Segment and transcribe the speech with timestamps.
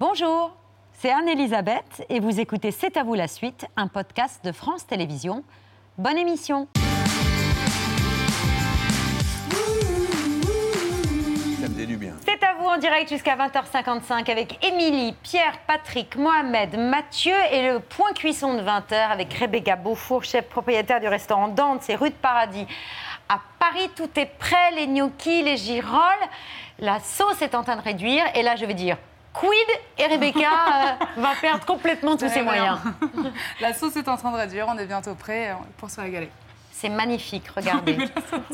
[0.00, 0.52] Bonjour,
[0.92, 5.42] c'est Anne-Elisabeth et vous écoutez C'est à vous la suite, un podcast de France Télévisions.
[5.96, 6.68] Bonne émission
[11.60, 12.12] Ça me dénue bien.
[12.24, 17.80] C'est à vous en direct jusqu'à 20h55 avec Émilie, Pierre, Patrick, Mohamed, Mathieu et le
[17.80, 22.14] point cuisson de 20h avec Rebecca Beaufour, chef propriétaire du restaurant Dante, et rue de
[22.14, 22.68] Paradis.
[23.28, 26.28] À Paris, tout est prêt, les gnocchis, les girolles.
[26.78, 28.96] La sauce est en train de réduire et là, je vais dire
[29.32, 29.52] quid
[29.98, 30.38] et Rebecca
[31.00, 32.78] euh, va perdre complètement tous ses moyens.
[33.60, 36.30] La sauce est en train de réduire, on est bientôt prêt euh, pour se régaler.
[36.80, 37.98] C'est magnifique, regardez.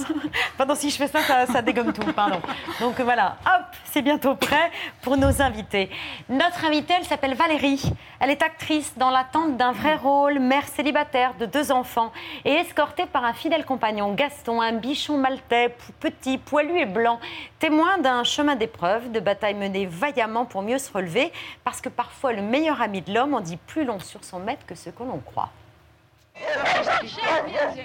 [0.57, 2.41] Pardon, si je fais ça, ça, dégomme tout, pardon.
[2.81, 4.71] Donc voilà, hop, c'est bientôt prêt
[5.03, 5.91] pour nos invités.
[6.31, 7.83] Notre invitée, elle s'appelle Valérie.
[8.21, 12.13] Elle est actrice dans l'attente d'un vrai rôle, mère célibataire de deux enfants
[12.47, 17.21] et escortée par un fidèle compagnon, Gaston, un bichon maltais, petit, poilu et blanc,
[17.59, 21.31] témoin d'un chemin d'épreuve, de batailles menées vaillamment pour mieux se relever,
[21.63, 24.65] parce que parfois le meilleur ami de l'homme en dit plus long sur son maître
[24.65, 25.51] que ce que l'on croit.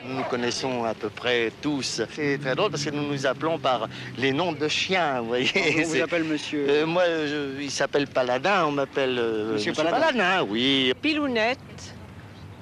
[0.05, 2.01] Nous nous connaissons à peu près tous.
[2.13, 5.49] C'est très drôle parce que nous nous appelons par les noms de chiens, vous voyez.
[5.85, 6.65] On vous appelle monsieur.
[6.69, 10.43] Euh, moi, je- il s'appelle Paladin, on m'appelle euh, Monsieur Paladin.
[10.49, 10.93] oui.
[11.01, 11.59] Pilounette.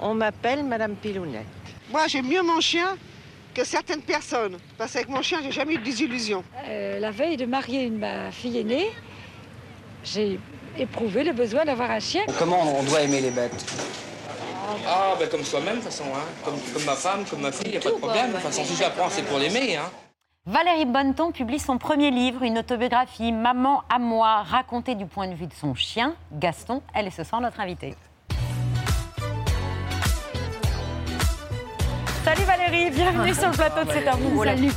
[0.00, 1.46] On m'appelle Madame Pilounette.
[1.90, 2.96] Moi, j'aime mieux mon chien
[3.54, 4.58] que certaines personnes.
[4.76, 6.44] Parce qu'avec mon chien, j'ai jamais eu de désillusion.
[6.66, 8.90] Euh, la veille de marier une, ma fille aînée,
[10.04, 10.38] j'ai
[10.78, 12.22] éprouvé le besoin d'avoir un chien.
[12.38, 13.64] Comment on doit aimer les bêtes?
[14.86, 16.24] Ah, ben comme soi-même, de toute façon, hein.
[16.44, 18.28] comme, comme ma femme, comme ma fille, il a pas de problème.
[18.28, 19.76] De toute façon, si je la prends, c'est pour l'aimer.
[19.76, 19.90] Hein.
[20.46, 25.34] Valérie Bonneton publie son premier livre, une autobiographie, Maman à moi, racontée du point de
[25.34, 26.82] vue de son chien, Gaston.
[26.94, 27.94] Elle est ce soir notre invitée.
[32.24, 34.44] Salut Valérie, bienvenue sur le plateau de C'est à vous.
[34.44, 34.72] Salut.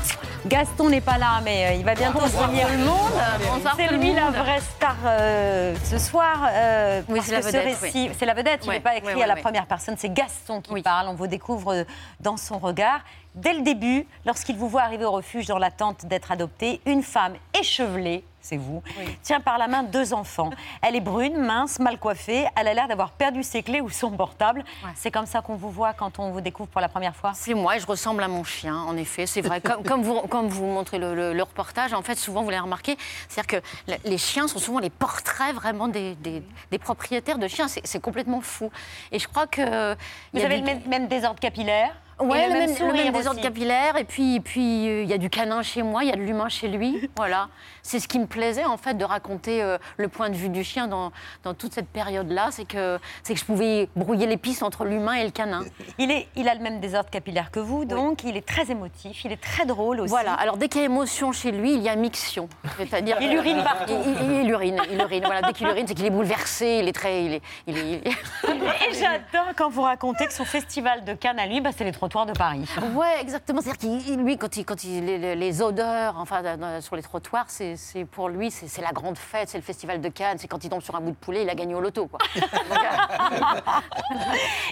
[0.46, 2.68] Gaston n'est pas là, mais euh, il va bientôt se venir.
[2.70, 3.62] le monde.
[3.76, 6.48] C'est lui la vraie star euh, ce soir.
[6.52, 9.24] euh, Oui, c'est la ce vedette, récit- C'est la vedette, il n'est pas écrit ouais,
[9.24, 10.82] à la première personne, c'est Gaston qui Oui.
[10.82, 11.10] parle.
[11.10, 11.86] On vous découvre
[12.20, 13.02] dans son regard.
[13.36, 17.34] Dès le début, lorsqu'il vous voit arriver au refuge dans l'attente d'être adopté, une femme
[17.58, 18.82] échevelée, c'est vous,
[19.24, 20.50] tient par la main deux enfants.
[20.82, 22.46] Elle est brune, mince, mal coiffée.
[22.56, 24.64] Elle a l'air d'avoir perdu ses clés ou son portable.
[24.84, 24.92] Ouais.
[24.96, 27.32] C'est comme ça qu'on vous voit quand on vous découvre pour la première fois?
[27.36, 29.62] C'est moi et je ressemble à mon chien, en effet, c'est vrai.
[29.62, 32.62] Comme, comme vous, comme vous montrez le, le- le reportage, en fait, souvent, vous l'avez
[32.64, 32.98] remarqué,
[33.30, 37.48] c'est-à-dire que le- les chiens sont souvent les portraits vraiment des, des- des propriétaires de
[37.48, 37.68] chiens.
[37.68, 38.70] C'est complètement fou.
[39.12, 39.96] Et je crois que...
[40.34, 41.92] Vous y a avez le même, même désordre capillaire?
[42.20, 43.98] Et le même, le même désordre capillaire.
[43.98, 46.22] Et puis, puis euh, il y a du canin chez moi, il y a de
[46.22, 47.10] l'humain chez lui.
[47.16, 47.50] Voilà.
[47.84, 50.64] C'est ce qui me plaisait, en fait, de raconter euh, le point de vue du
[50.64, 51.12] chien dans,
[51.44, 52.50] dans toute cette période-là.
[52.52, 55.64] C'est que, c'est que je pouvais brouiller les pistes entre l'humain et le canin.
[55.98, 59.24] Il, est, il a le même désordre capillaire que vous, donc il est très émotif,
[59.26, 60.10] il est très drôle aussi.
[60.10, 60.34] Voilà.
[60.34, 62.48] Alors, dès qu'il y a émotion chez lui, il y a mixion.
[62.78, 63.18] C'est-à-dire.
[63.22, 63.94] Il urine partout.
[64.06, 64.78] Il, il- il urine.
[64.92, 65.24] Il urine.
[65.26, 65.42] Voilà.
[65.42, 66.80] Dès qu'il urine, c'est qu'il est bouleversé.
[66.82, 67.24] Il est très.
[67.26, 67.42] Il est.
[67.68, 71.70] Il est, Et j'adore quand vous racontez que son festival de Cannes à lui, bah,
[71.76, 72.68] c'est les trottoirs de Paris.
[72.94, 73.62] Ouais, exactement.
[73.62, 76.42] C'est-à-dire qu'il, lui, quand il, quand il, les, les odeurs, enfin,
[76.82, 80.10] sur les trottoirs, c'est, c'est pour lui, c'est, la grande fête, c'est le festival de
[80.10, 80.38] Cannes.
[80.40, 82.20] C'est quand il tombe sur un bout de poulet, il a gagné au loto, quoi.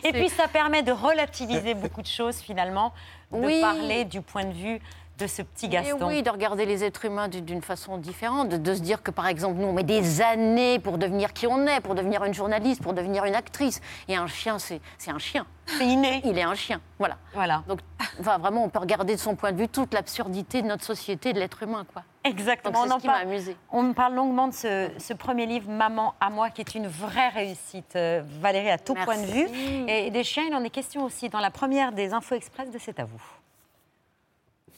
[0.04, 2.94] Et puis ça permet de relativiser beaucoup de choses finalement,
[3.32, 3.62] de Oui.
[3.62, 4.80] parler du point de vue
[5.19, 6.07] de ce petit Et Gaston.
[6.07, 9.28] oui, de regarder les êtres humains d'une, façon différente, de, de se dire que, par
[9.28, 12.81] exemple, nous, on met des années pour devenir qui on est, pour devenir une journaliste,
[12.81, 13.81] pour devenir une actrice.
[14.07, 15.46] Et un chien, c'est, un chien.
[15.66, 16.22] C'est inné.
[16.25, 17.18] Il est un chien, voilà.
[17.34, 17.80] Voilà, Donc,
[18.19, 21.31] enfin, vraiment, on peut regarder de son point de vue toute l'absurdité de notre société,
[21.34, 22.03] de l'être humain, quoi.
[22.24, 22.80] Exactement.
[22.86, 23.28] On, en ce qui parle-
[23.72, 27.30] on parle longuement de ce, ce premier livre, Maman à moi, qui est une vraie
[27.30, 27.96] réussite.
[27.96, 29.06] Euh, Valérie, à tout Merci.
[29.06, 29.47] point de vue.
[29.88, 32.78] Et des chiens, il en est question aussi dans la première des Infos Express de
[32.80, 33.22] C'est à vous.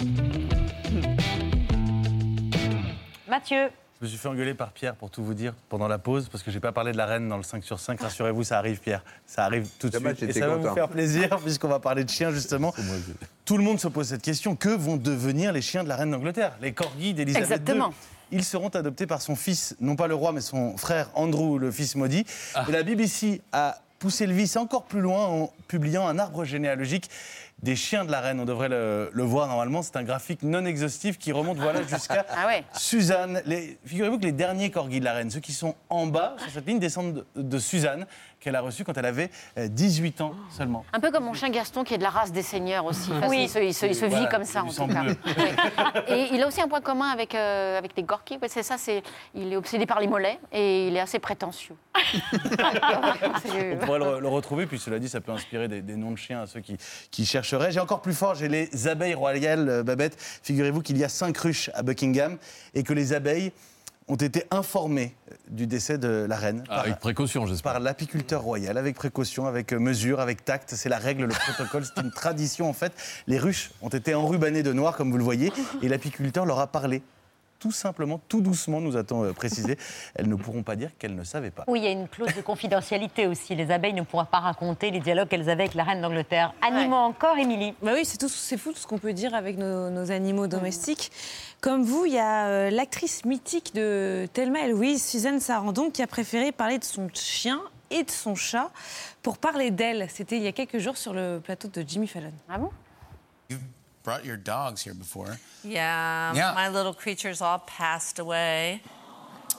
[3.27, 6.29] Mathieu, Je me suis fait engueuler par Pierre pour tout vous dire pendant la pause
[6.29, 7.99] parce que j'ai pas parlé de la reine dans le 5 sur 5.
[7.99, 9.03] Rassurez-vous, ça arrive Pierre.
[9.25, 10.23] Ça arrive tout de suite.
[10.23, 12.73] Et ça va vous faire plaisir puisqu'on va parler de chiens justement.
[13.45, 14.55] Tout le monde se pose cette question.
[14.55, 16.57] Que vont devenir les chiens de la reine d'Angleterre?
[16.61, 17.93] Les corgis d'Elisabeth II Exactement.
[18.31, 21.71] Ils seront adoptés par son fils, non pas le roi, mais son frère Andrew, le
[21.71, 22.25] fils maudit.
[22.67, 27.09] Et la BBC a poussé le vice encore plus loin en publiant un arbre généalogique
[27.63, 28.39] des chiens de la reine.
[28.39, 29.81] On devrait le, le voir normalement.
[29.81, 32.63] C'est un graphique non exhaustif qui remonte voilà, jusqu'à Ah ouais.
[32.73, 33.41] Suzanne.
[33.85, 36.67] Figurez-vous que les derniers corgis de la reine, ceux qui sont en bas sur cette
[36.67, 38.05] ligne, descendent de, de Suzanne,
[38.39, 40.85] qu'elle a reçue quand elle avait euh, 18 ans seulement.
[40.93, 43.11] Un peu comme mon chien Gaston, qui est de la race des seigneurs aussi.
[43.11, 43.43] Enfin, Oui.
[43.43, 45.03] Il se, il se- il se Voilà, vit comme ça, en tout cas.
[46.07, 48.37] Et il a aussi un point commun avec, euh, avec les Gorky.
[48.47, 49.01] C'est ça, c'est,
[49.33, 51.75] il est obsédé par les mollets et il est assez prétentieux.
[52.61, 56.17] On pourrait le, le retrouver, puis cela dit, ça peut inspirer des, des noms de
[56.17, 56.77] chiens à ceux qui,
[57.11, 57.71] qui chercheraient.
[57.71, 60.15] J'ai encore plus fort, j'ai les abeilles royales, euh, Babette.
[60.43, 62.37] Figurez-vous qu'il y a cinq ruches à Buckingham
[62.73, 63.51] et que les abeilles
[64.07, 65.15] ont été informés
[65.49, 66.63] du décès de la reine.
[66.69, 67.73] Ah, avec précaution, j'espère.
[67.73, 70.73] Par l'apiculteur royal, avec précaution, avec euh, mesure, avec tact.
[70.75, 72.93] C'est la règle, le protocole, c'est une tradition en fait.
[73.27, 75.51] Les ruches ont été enrubannées de noir, comme vous le voyez,
[75.81, 77.01] et l'apiculteur leur a parlé
[77.59, 79.77] tout simplement, tout doucement, nous a-t-on euh, précisé.
[80.15, 81.63] Elles ne pourront pas dire qu'elles ne savaient pas.
[81.67, 83.55] Oui, il y a une clause de confidentialité aussi.
[83.55, 86.53] Les abeilles ne pourront pas raconter les dialogues qu'elles avaient avec la reine d'Angleterre.
[86.61, 89.57] Animaux encore, Émilie bah Oui, c'est, tout, c'est fou tout ce qu'on peut dire avec
[89.57, 91.11] nos, nos animaux domestiques.
[91.61, 96.03] Comme vous, il y a euh, l'actrice mythique de Thelma et Louise, Suzanne Sarandon, qui
[96.03, 98.71] a préféré parler de son chien et de son chat
[99.23, 100.07] pour parler d'elle.
[100.09, 102.33] C'était il y a quelques jours sur le plateau de Jimmy Fallon.
[102.49, 102.69] Ah bon?
[104.07, 105.37] Brought your dogs here before.
[105.65, 106.53] Yeah, Yeah.
[106.53, 108.81] my little creatures all passed away.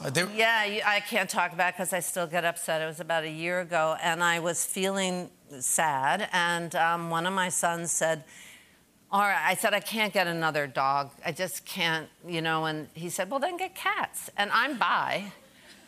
[0.02, 2.80] Uh, they- Yeah, I can't talk about because I still get upset.
[2.80, 5.28] It was about a year ago, and I was feeling
[5.60, 6.30] sad.
[6.32, 8.24] And um, one of my sons said,
[9.10, 11.10] "All right," I said, "I can't get another dog.
[11.26, 12.64] I just can't," you know.
[12.64, 15.30] And he said, "Well, then get cats." And I'm bi,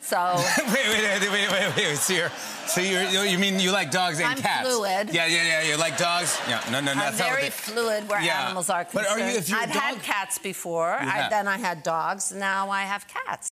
[0.00, 1.96] so wait, wait, wait, wait, wait, wait.
[1.96, 2.30] So you're,
[2.66, 4.68] so you're, you mean you like dogs and I'm cats?
[4.68, 5.10] fluid.
[5.12, 5.62] Yeah, yeah, yeah.
[5.70, 6.38] You like dogs?
[6.48, 6.62] Yeah.
[6.70, 6.92] No, no, no.
[6.92, 8.44] I'm that's not what very they- fluid where Yeah.
[8.46, 9.32] animals are But are concerned.
[9.32, 10.92] you- if you're I've had cats before.
[10.98, 12.32] I, then I had dogs.
[12.32, 13.49] Now I have cats.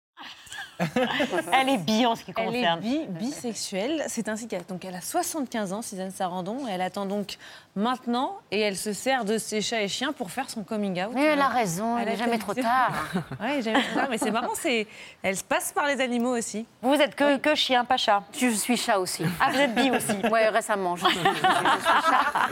[1.52, 2.80] Elle est bi en ce qui Elle est concerne.
[2.80, 4.02] bi- bisexuelle.
[4.08, 6.66] C'est ainsi qu'elle donc elle a 75 ans, Suzanne Sarandon.
[6.70, 7.36] Elle attend donc
[7.76, 11.10] maintenant et elle se sert de ses chats et chiens pour faire son coming out.
[11.14, 12.92] Mais elle a raison, la n'est jamais trop tard.
[13.40, 14.08] oui, jamais trop tard.
[14.10, 14.86] Mais c'est marrant, c'est
[15.22, 16.66] elle se passe par les animaux aussi.
[16.82, 19.24] Vous êtes que, que chien, pas chat Je suis chat aussi.
[19.40, 20.96] Ah, vous êtes bi aussi Oui, récemment.
[20.96, 22.48] Je je suis chat.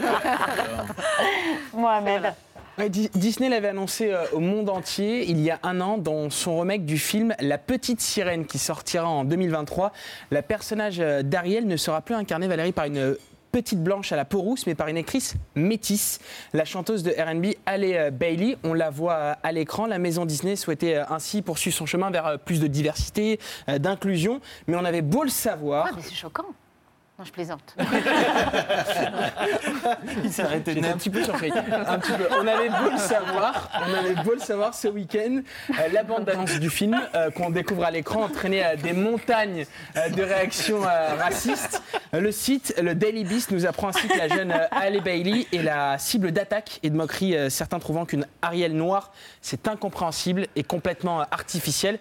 [1.75, 2.35] Mohamed.
[2.79, 6.59] Ouais, Disney l'avait annoncé euh, au monde entier il y a un an dans son
[6.59, 9.93] remake du film La Petite Sirène qui sortira en 2023.
[10.31, 13.19] La personnage euh, d'Ariel ne sera plus incarnée, Valérie, par une euh,
[13.51, 16.19] petite blanche à la peau rousse, mais par une actrice métisse.
[16.55, 19.85] La chanteuse de R&B, Halle Bailey, on la voit à l'écran.
[19.85, 24.85] La maison Disney souhaitait ainsi poursuivre son chemin vers plus de diversité, d'inclusion, mais on
[24.87, 25.89] avait beau le savoir.
[25.91, 26.47] Ah, mais c'est choquant.
[27.19, 27.77] Non, je plaisante.
[30.25, 31.51] Il s'est arrêté J'étais un petit peu surpris.
[31.53, 32.27] Un petit peu.
[32.41, 35.41] On avait beau le savoir, on avait beau le savoir ce week-end,
[35.71, 39.67] euh, la bande d'annonce du film euh, qu'on découvre à l'écran entraînait euh, des montagnes
[39.97, 41.83] euh, de réactions racistes.
[42.13, 45.99] Le site, le Daily Beast, nous apprend ainsi que la jeune Halle Bailey est la
[45.99, 51.99] cible d'attaques et de moqueries, certains trouvant qu'une Ariel noire, c'est incompréhensible et complètement artificiel.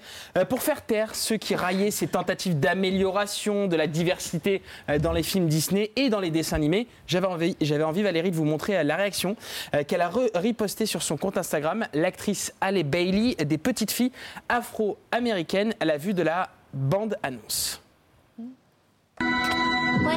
[0.50, 4.62] Pour faire taire ceux qui raillaient ces tentatives d'amélioration de la diversité
[5.00, 8.36] dans les films Disney et dans les dessins animés, j'avais envie, j'avais envie Valérie, de
[8.36, 9.38] vous montrer euh, la réaction
[9.74, 11.88] euh, qu'elle a ripostée sur son compte Instagram.
[11.94, 14.12] L'actrice Halle Bailey, des petites filles
[14.50, 16.50] afro-américaines à la vue de la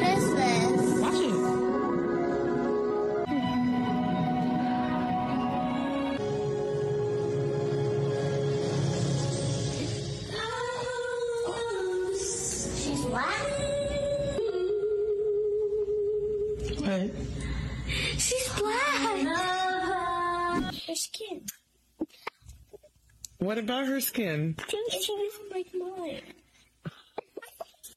[0.03, 0.54] is this?
[21.05, 21.41] Skin.
[23.39, 24.55] What about her skin?
[24.59, 26.21] I think she was like mine.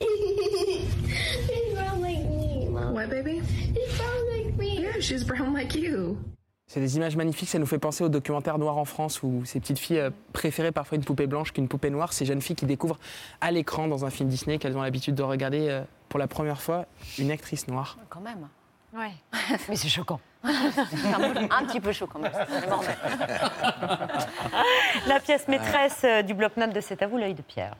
[1.46, 2.94] she's brown like me, Mom.
[2.94, 3.43] What, baby?
[3.75, 4.82] She's brown like me.
[4.82, 6.19] Yeah, she's brown like you.
[6.66, 9.58] C'est des images magnifiques, ça nous fait penser au documentaire Noir en France où ces
[9.58, 12.12] petites filles euh, préféraient parfois une poupée blanche qu'une poupée noire.
[12.12, 12.99] Ces jeunes filles qui découvrent
[13.40, 16.61] à l'écran dans un film Disney qu'elles ont l'habitude de regarder euh, pour la première
[16.61, 16.85] fois
[17.18, 17.97] une actrice noire.
[18.11, 18.49] Quand même.
[18.92, 19.12] Ouais.
[19.68, 20.21] Mais c'est choquant.
[20.45, 22.33] un, petit peu chaud quand même.
[25.07, 27.75] La pièce maîtresse euh, du bloc-notes de C'est à vous l'œil de Pierre.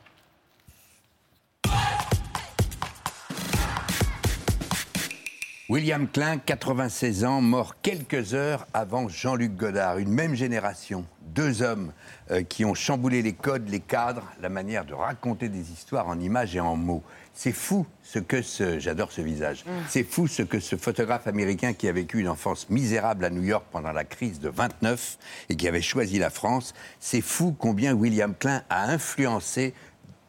[5.69, 9.99] William Klein, 96 ans, mort quelques heures avant Jean-Luc Godard.
[9.99, 11.91] Une même génération, deux hommes
[12.31, 16.19] euh, qui ont chamboulé les codes, les cadres, la manière de raconter des histoires en
[16.19, 17.03] images et en mots.
[17.35, 21.73] C'est fou ce que ce, j'adore ce visage, c'est fou ce que ce photographe américain
[21.73, 25.55] qui a vécu une enfance misérable à New York pendant la crise de 29 et
[25.55, 29.75] qui avait choisi la France, c'est fou combien William Klein a influencé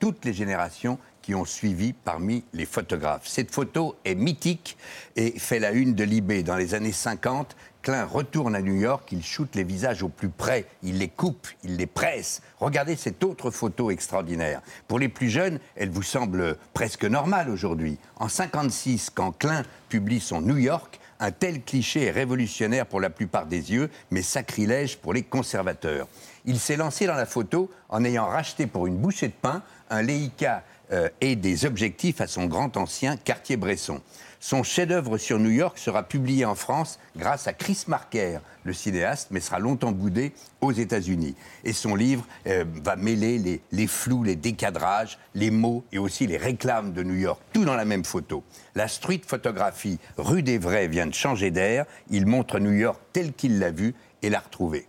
[0.00, 0.98] toutes les générations
[1.30, 3.28] qui ont suivi parmi les photographes.
[3.28, 4.76] Cette photo est mythique
[5.14, 6.42] et fait la une de Libé.
[6.42, 10.28] Dans les années 50, Klein retourne à New York, il shoote les visages au plus
[10.28, 12.42] près, il les coupe, il les presse.
[12.58, 14.60] Regardez cette autre photo extraordinaire.
[14.88, 17.96] Pour les plus jeunes, elle vous semble presque normale aujourd'hui.
[18.16, 23.10] En 56, quand Klein publie son New York, un tel cliché est révolutionnaire pour la
[23.10, 26.08] plupart des yeux, mais sacrilège pour les conservateurs.
[26.44, 30.02] Il s'est lancé dans la photo en ayant racheté pour une bouchée de pain un
[30.02, 34.00] Leica euh, et des objectifs à son grand ancien Cartier-Bresson.
[34.42, 39.28] Son chef-d'œuvre sur New York sera publié en France grâce à Chris Marker, le cinéaste,
[39.30, 40.32] mais sera longtemps boudé
[40.62, 41.34] aux États-Unis.
[41.62, 46.38] Et son livre euh, va mêler les, flous, les décadrages, les mots et aussi les
[46.38, 48.42] réclames de New York, tout dans la même photo.
[48.74, 51.84] La street photographie rue des Vrais vient de changer d'air.
[52.08, 54.86] Il montre New York tel qu'il l'a vu et l'a retrouvé.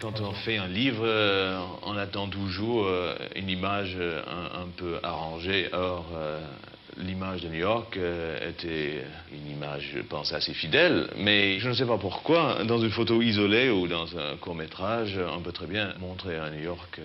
[0.00, 4.68] Quand on fait un livre, euh, on attend toujours euh, une image euh, un, un
[4.76, 5.68] peu arrangée.
[5.72, 6.04] Or,
[6.96, 11.08] l'image de New York était une image, je pense, assez fidèle.
[11.16, 15.18] Mais je ne sais pas pourquoi, dans une photo isolée ou dans un court métrage,
[15.32, 17.00] on peut très bien montrer un New York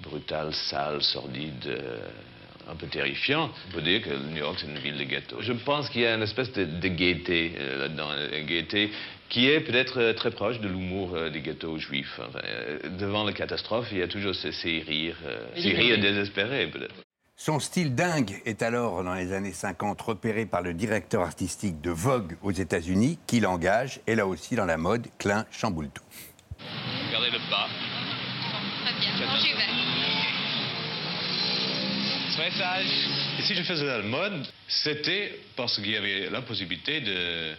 [0.00, 1.78] brutal, sale, sordide.
[2.68, 3.50] Euh, un peu terrifiant.
[3.68, 5.36] On peut dire que New York, c'est une ville de ghetto.
[5.40, 8.90] Je pense qu'il y a une espèce de, de gaieté euh, là-dedans, une gaieté
[9.28, 12.18] qui est peut-être euh, très proche de l'humour euh, des ghettos juifs.
[12.18, 16.00] Enfin, euh, devant la catastrophe, il y a toujours ces, ces rires, euh, ces rires
[16.00, 16.94] désespérés peut-être.
[17.36, 21.90] Son style dingue est alors, dans les années 50, repéré par le directeur artistique de
[21.90, 26.02] Vogue aux États-Unis, qui l'engage, et là aussi dans la mode, Klein chamboule tout.
[27.06, 27.68] Regardez le bas.
[28.84, 29.38] Très bien.
[29.38, 30.17] J'y vais.
[32.40, 37.54] Et si je faisais la mode, c'était parce qu'il y avait la possibilité de,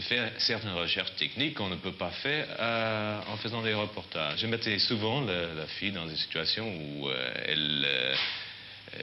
[0.00, 4.38] faire certaines recherches techniques qu'on ne peut pas faire euh, en faisant des reportages.
[4.38, 8.14] Je mettais souvent la, la fille dans des situations où euh, elle, euh,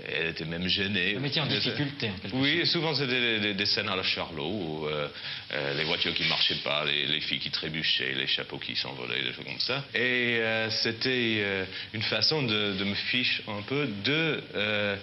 [0.08, 1.14] elle était même gênée.
[1.14, 4.04] Le métier en difficulté, en quelque Oui, souvent c'était des, des- des scènes à la
[4.04, 5.08] Charlot, où euh,
[5.54, 9.22] euh, les voitures qui marchaient pas, les, les filles qui trébuchaient, les chapeaux qui s'envolaient,
[9.24, 9.84] des choses comme ça.
[9.96, 14.96] Et euh, c'était euh, une façon de, de me fiche un peu de, euh,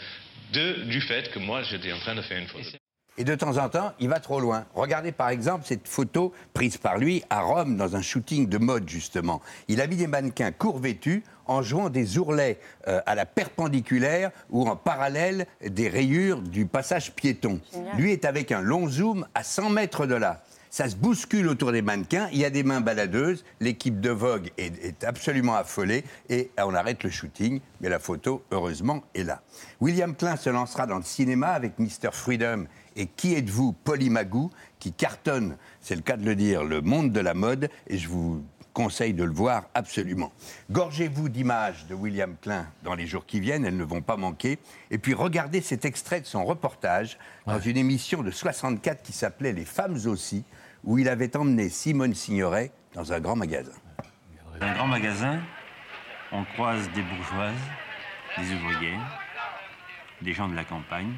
[0.52, 2.68] de, du fait que moi j'étais en train de faire une photo.
[3.18, 4.66] Et de temps en temps, il va trop loin.
[4.74, 8.88] Regardez par exemple cette photo prise par lui à Rome dans un shooting de mode
[8.88, 9.40] justement.
[9.68, 12.58] Il a mis des mannequins court vêtus en jouant des ourlets
[12.88, 17.60] euh, à la perpendiculaire ou en parallèle des rayures du passage piéton.
[17.72, 17.96] Génial.
[17.96, 20.42] Lui est avec un long zoom à 100 mètres de là.
[20.68, 24.50] Ça se bouscule autour des mannequins, il y a des mains baladeuses, l'équipe de Vogue
[24.58, 29.40] est, est absolument affolée et on arrête le shooting, mais la photo, heureusement, est là.
[29.80, 32.10] William Klein se lancera dans le cinéma avec Mr.
[32.12, 36.80] Freedom et Qui êtes-vous, Polly Magoo, qui cartonne, c'est le cas de le dire, le
[36.80, 40.32] monde de la mode et je vous conseille de le voir absolument.
[40.70, 44.58] Gorgez-vous d'images de William Klein dans les jours qui viennent, elles ne vont pas manquer.
[44.90, 49.54] Et puis regardez cet extrait de son reportage dans une émission de 64 qui s'appelait
[49.54, 50.44] Les femmes aussi,
[50.84, 53.72] où il avait emmené Simone Signoret dans un grand magasin.
[54.60, 55.40] Dans un grand magasin,
[56.30, 57.54] on croise des bourgeoises,
[58.36, 59.20] des ouvrières,
[60.20, 61.14] des gens de la campagne,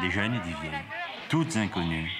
[0.00, 0.82] des jeunes et des vieilles,
[1.28, 2.10] toutes inconnues,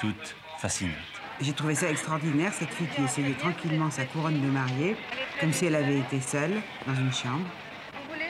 [0.00, 0.94] toutes fascinantes.
[1.40, 4.96] J'ai trouvé ça extraordinaire, cette fille qui essayait tranquillement sa couronne de mariée,
[5.40, 7.46] comme si elle avait été seule dans une chambre.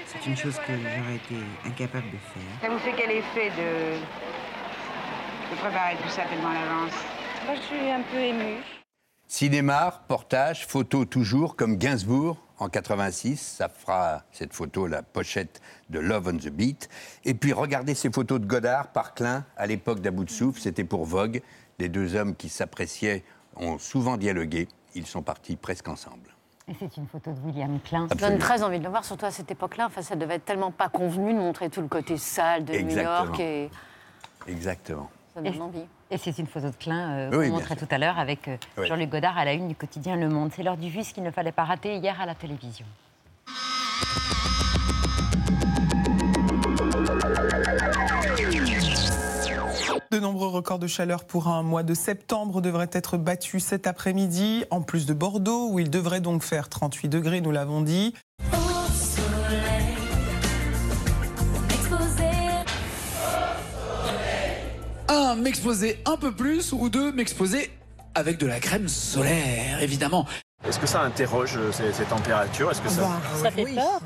[0.05, 2.43] C'est une chose que j'aurais été incapable de faire.
[2.63, 3.99] Ça vous fait quel effet de,
[5.51, 6.93] de préparer tout ça tellement à l'avance?
[7.47, 8.63] Moi, je suis un peu émue.
[9.27, 13.37] Cinéma, reportage, photo toujours, comme Gainsbourg en 86.
[13.37, 15.61] Ça fera cette photo la pochette
[15.91, 16.89] de Love on the Beat.
[17.25, 20.61] Et puis regardez ces photos de Godard par Klein à l'époque d'À bout de souffle.
[20.61, 21.43] C'était pour Vogue.
[21.79, 23.25] Les deux hommes qui s'appréciaient
[23.57, 24.69] ont souvent dialogué.
[24.95, 26.35] Ils sont partis presque ensemble.
[26.69, 28.09] Et c'est une photo de William Klein.
[28.09, 29.87] Ça donne très envie de le voir, surtout à cette époque-là.
[29.87, 32.99] Enfin, ça devait être tellement pas convenu de montrer tout le côté sale de New.
[32.99, 33.71] York et
[34.47, 35.11] Exactement.
[35.45, 35.85] Ça donne envie.
[36.11, 37.87] Et c'est une photo de Klein euh, Oui, qu'on montrait sûr.
[37.87, 38.87] tout à l'heure avec euh, Oui.
[38.87, 40.51] Jean-Luc Godard à la une du quotidien Le Monde.
[40.55, 42.87] C'est l'heure du vu, ce qu'il ne fallait pas rater hier à la télévision.
[50.11, 54.65] De nombreux records de chaleur pour un mois de septembre devraient être battus cet après-midi,
[54.71, 58.15] en plus de Bordeaux, où il devrait donc faire 38 degrés, nous l'avons dit.
[65.29, 67.71] Un, m'exposer un peu plus, ou deux, m'exposer
[68.15, 70.25] avec de la crème solaire, évidemment.
[70.67, 72.71] Est-ce que ça interroge euh, ces, ces températures?
[72.71, 73.07] Est-ce que ça...
[73.43, 74.01] Ça fait peur.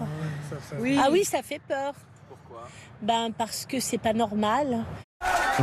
[0.99, 1.93] Ah oui, ça fait peur.
[2.29, 2.69] Pourquoi?
[3.03, 4.85] Ben parce que c'est pas normal.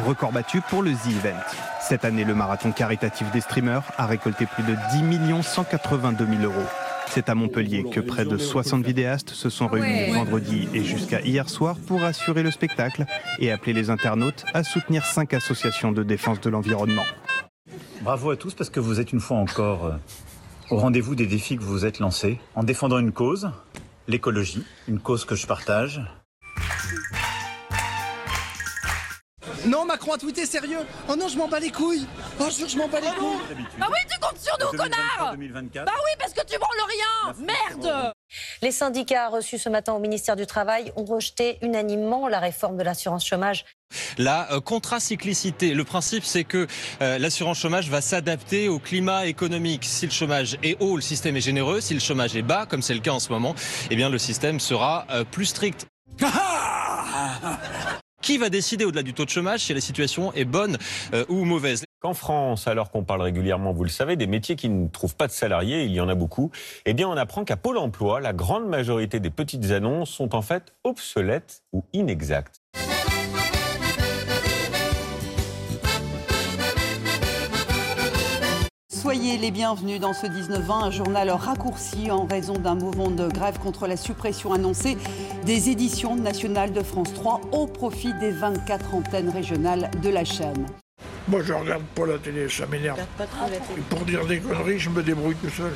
[0.07, 1.43] Record battu pour le The Event.
[1.81, 6.67] Cette année, le marathon caritatif des streamers a récolté plus de 10 182 000 euros.
[7.09, 10.11] C'est à Montpellier que près de 60 vidéastes se sont réunis Ouais.
[10.13, 13.05] vendredi et jusqu'à hier soir pour assurer le spectacle
[13.39, 17.05] et appeler les internautes à soutenir cinq associations de défense de l'environnement.
[18.01, 19.93] Bravo à tous parce que vous êtes une fois encore euh,
[20.69, 23.49] au rendez-vous des défis que vous vous êtes lancés en défendant une cause,
[24.07, 26.01] l'écologie, une cause que je partage.
[29.67, 30.79] Non, Macron a tweeté sérieux.
[31.09, 32.05] Oh non, je m'en bats les couilles.
[32.41, 33.37] Oh, je jure, je m'en bats les couilles.
[33.77, 35.85] Bah oui, tu comptes sur nous, 2023, connard 2024.
[35.85, 38.13] Bah oui, parce que tu branles rien Merde
[38.61, 42.83] Les syndicats reçus ce matin au ministère du Travail ont rejeté unanimement la réforme de
[42.83, 43.65] l'assurance chômage.
[44.17, 46.67] La euh, contracyclicité, le principe c'est que
[47.01, 49.83] euh, l'assurance chômage va s'adapter au climat économique.
[49.83, 51.81] Si le chômage est haut, le système est généreux.
[51.81, 53.53] Si le chômage est bas, comme c'est le cas en ce moment,
[53.89, 55.87] eh bien le système sera euh, plus strict.
[58.21, 60.77] Qui va décider au-delà du taux de chômage si la situation est bonne
[61.13, 61.83] euh, ou mauvaise?
[62.01, 65.27] Qu'en France, alors qu'on parle régulièrement, vous le savez, des métiers qui ne trouvent pas
[65.27, 66.49] de salariés, il y en a beaucoup,
[66.85, 70.41] eh bien on apprend qu'à Pôle emploi, la grande majorité des petites annonces sont en
[70.41, 72.61] fait obsolètes ou inexactes.
[78.87, 83.59] Soyez les bienvenus dans ce 19-20, un journal raccourci en raison d'un mouvement de grève
[83.59, 84.97] contre la suppression annoncée
[85.45, 90.65] des éditions nationales de France 3 au profit des 24 antennes régionales de la chaîne.
[91.27, 92.99] Moi, je regarde pas la télé, ça m'énerve.
[92.99, 95.71] Et pour dire des conneries, je me débrouille tout seul.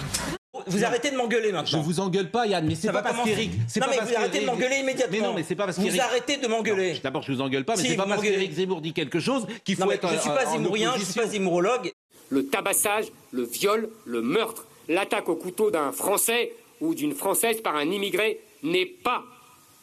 [0.65, 1.79] Vous arrêtez de m'engueuler maintenant.
[1.81, 3.31] Je vous engueule pas, Yann, mais c'est Ça pas va parce commencer.
[3.33, 3.51] qu'Éric.
[3.67, 5.17] c'est Non, pas mais parce vous arrêtez de qu'Éric- m'engueuler immédiatement.
[5.17, 6.93] Mais non, mais c'est pas parce Vous qu'Éric- arrêtez de m'engueuler.
[6.93, 8.35] Non, D'abord, je vous engueule pas, mais Si, c'est pas vous parce m'engueulez.
[8.37, 10.09] qu'Éric Zemmour dit quelque chose qu'il Non, faut mais être.
[10.13, 11.91] je suis pas en zémourien, je suis pas zémourologue.
[12.29, 17.75] Le tabassage, le viol, le meurtre, l'attaque au couteau d'un Français ou d'une Française par
[17.75, 19.23] un immigré n'est pas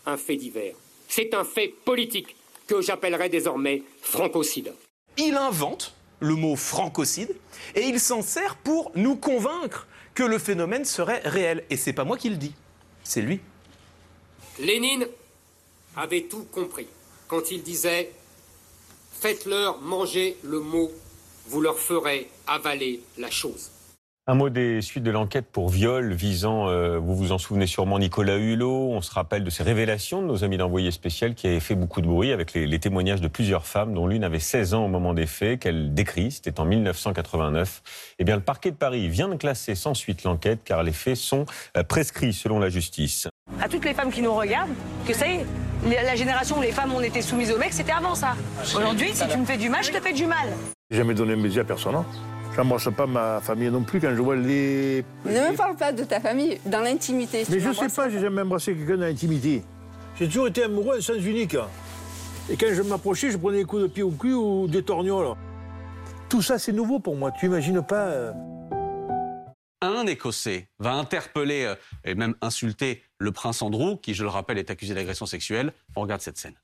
[0.07, 0.75] un fait divers.
[1.09, 2.35] C'est un fait politique
[2.67, 4.73] que j'appellerai désormais francocide.
[5.17, 7.35] Il invente le mot francocide
[7.75, 11.65] et il s'en sert pour nous convaincre que le phénomène serait réel.
[11.71, 12.55] Et c'est pas moi qui le dis,
[13.05, 13.41] c'est lui.
[14.59, 15.07] Lénine
[15.97, 16.87] avait tout compris
[17.29, 18.13] quand il disait
[19.21, 20.91] Faites-leur manger le mot,
[21.47, 23.71] vous leur ferez avaler la chose.
[24.31, 27.99] Un mot des suites de l'enquête pour viol visant, euh, vous vous en souvenez sûrement,
[27.99, 28.91] Nicolas Hulot.
[28.93, 32.01] On se rappelle de ces révélations de nos amis d'envoyé spécial qui avaient fait beaucoup
[32.01, 34.89] de bruit avec les, les témoignages de plusieurs femmes, dont l'une avait 16 ans au
[34.89, 37.83] moment des faits, qu'elle décrit, c'était en 1989.
[38.21, 41.17] Eh bien, le parquet de Paris vient de classer sans suite l'enquête car les faits
[41.17, 41.45] sont
[41.77, 43.27] euh, prescrits selon la justice.
[43.61, 44.71] À toutes les femmes qui nous regardent,
[45.09, 45.45] que ça y est,
[46.05, 48.37] la génération où les femmes ont été soumises aux mecs, c'était avant ça.
[48.77, 50.51] Aujourd'hui, si tu me fais du mal, je te fais du mal.
[50.89, 51.97] J'ai jamais donné un baiser à personne.
[51.97, 52.07] hein.
[52.57, 55.05] J'embrasse pas ma famille non plus quand je vois les.
[55.25, 57.45] Ne me parle pas de ta famille dans l'intimité.
[57.49, 59.63] Mais je sais pas, j'ai jamais embrassé quelqu'un dans l'intimité.
[60.19, 61.57] J'ai toujours été amoureux en sens unique.
[62.51, 65.37] Et quand je m'approchais, je prenais des coups de pied au cul ou des torgnoles.
[66.29, 67.31] Tout ça, c'est nouveau pour moi.
[67.31, 68.07] Tu imagines pas.
[68.09, 68.33] euh,
[69.81, 74.59] Un Écossais va interpeller euh, et même insulter le prince Andrew, qui, je le rappelle,
[74.59, 75.73] est accusé d'agression sexuelle.
[75.97, 76.55] On regarde cette scène.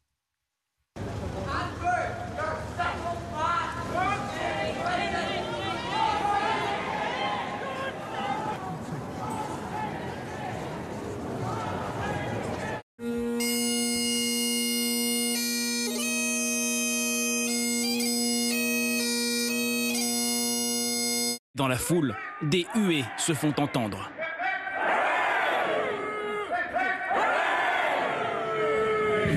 [21.56, 24.10] Dans la foule, des huées se font entendre.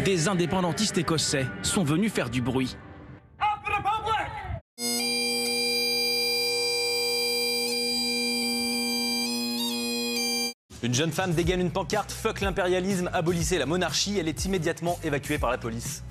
[0.04, 2.76] Des indépendantistes écossais sont venus faire du bruit.
[10.84, 14.20] Une jeune femme dégaine une pancarte Fuck l'impérialisme, abolissez la monarchie.
[14.20, 16.04] Elle est immédiatement évacuée par la police.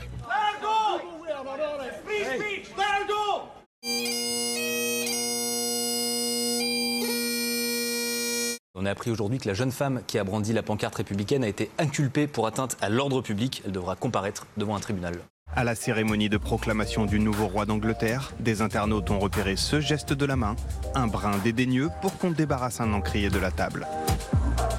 [8.89, 11.71] A appris aujourd'hui que la jeune femme qui a brandi la pancarte républicaine a été
[11.79, 13.63] inculpée pour atteinte à l'ordre public.
[13.65, 15.15] Elle devra comparaître devant un tribunal.
[15.55, 20.13] À la cérémonie de proclamation du nouveau roi d'Angleterre, des internautes ont repéré ce geste
[20.13, 20.57] de la main,
[20.95, 23.87] un brin dédaigneux pour qu'on débarrasse un encrier de la table.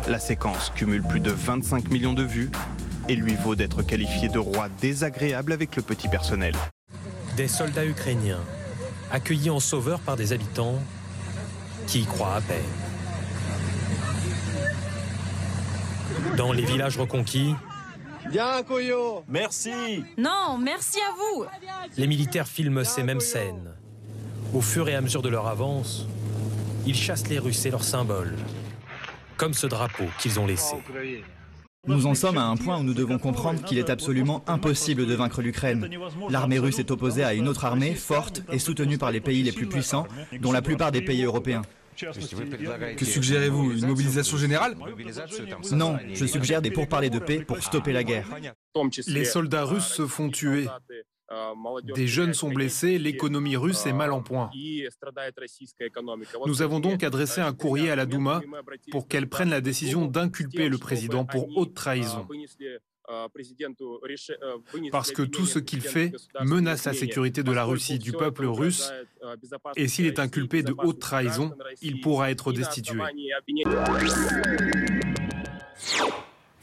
[0.08, 2.52] La séquence cumule plus de 25 millions de vues
[3.08, 6.54] et lui vaut d'être qualifié de roi désagréable avec le petit personnel.
[7.36, 8.42] Des soldats ukrainiens,
[9.12, 10.76] accueillis en sauveurs par des habitants
[11.88, 12.89] qui y croient à peine.
[16.38, 17.54] Dans les villages reconquis,
[18.32, 21.46] Bien, Koyo Merci Non, merci à vous.
[21.98, 23.72] les militaires filment ces mêmes scènes.
[24.54, 26.06] Au fur et à mesure de leur avance,
[26.86, 28.36] ils chassent les Russes et leurs symboles,
[29.38, 30.76] comme ce drapeau qu'ils ont laissé.
[31.88, 35.14] Nous en sommes à un point où nous devons comprendre qu'il est absolument impossible de
[35.16, 35.90] vaincre l'Ukraine.
[36.30, 39.54] L'armée russe est opposée à une autre armée forte et soutenue par les pays les
[39.54, 40.06] plus puissants,
[40.42, 41.62] dont la plupart des pays européens.
[42.98, 44.76] Que suggérez-vous Une mobilisation générale
[45.72, 48.28] Non, je suggère des pourparlers de paix pour stopper la guerre.
[49.08, 50.68] Les soldats russes se font tuer.
[51.96, 54.50] Des jeunes sont blessés, l'économie russe est mal en point.
[56.46, 58.42] Nous avons donc adressé un courrier à la Douma
[58.92, 62.28] pour qu'elle prenne la décision d'inculper le président pour haute trahison.
[64.92, 68.92] Parce que tout ce qu'il fait menace la sécurité de la Russie, du peuple russe,
[69.76, 73.00] et s'il est inculpé de haute trahison, il pourra être destitué.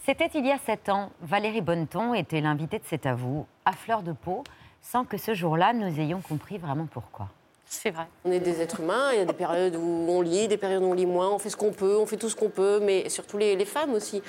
[0.05, 1.11] C'était il y a sept ans.
[1.21, 4.45] Valérie Bonneton était l'invitée de C'est à vous, à fleur de peau,
[4.81, 7.29] sans que ce jour-là, nous ayons compris vraiment pourquoi.
[7.65, 8.07] C'est vrai.
[8.25, 10.85] On est des êtres humains, il y a des périodes où on lit, des périodes
[10.85, 12.79] où on lit moins, on fait ce qu'on peut, on fait tout ce qu'on peut,
[12.81, 14.23] mais surtout les, les femmes aussi.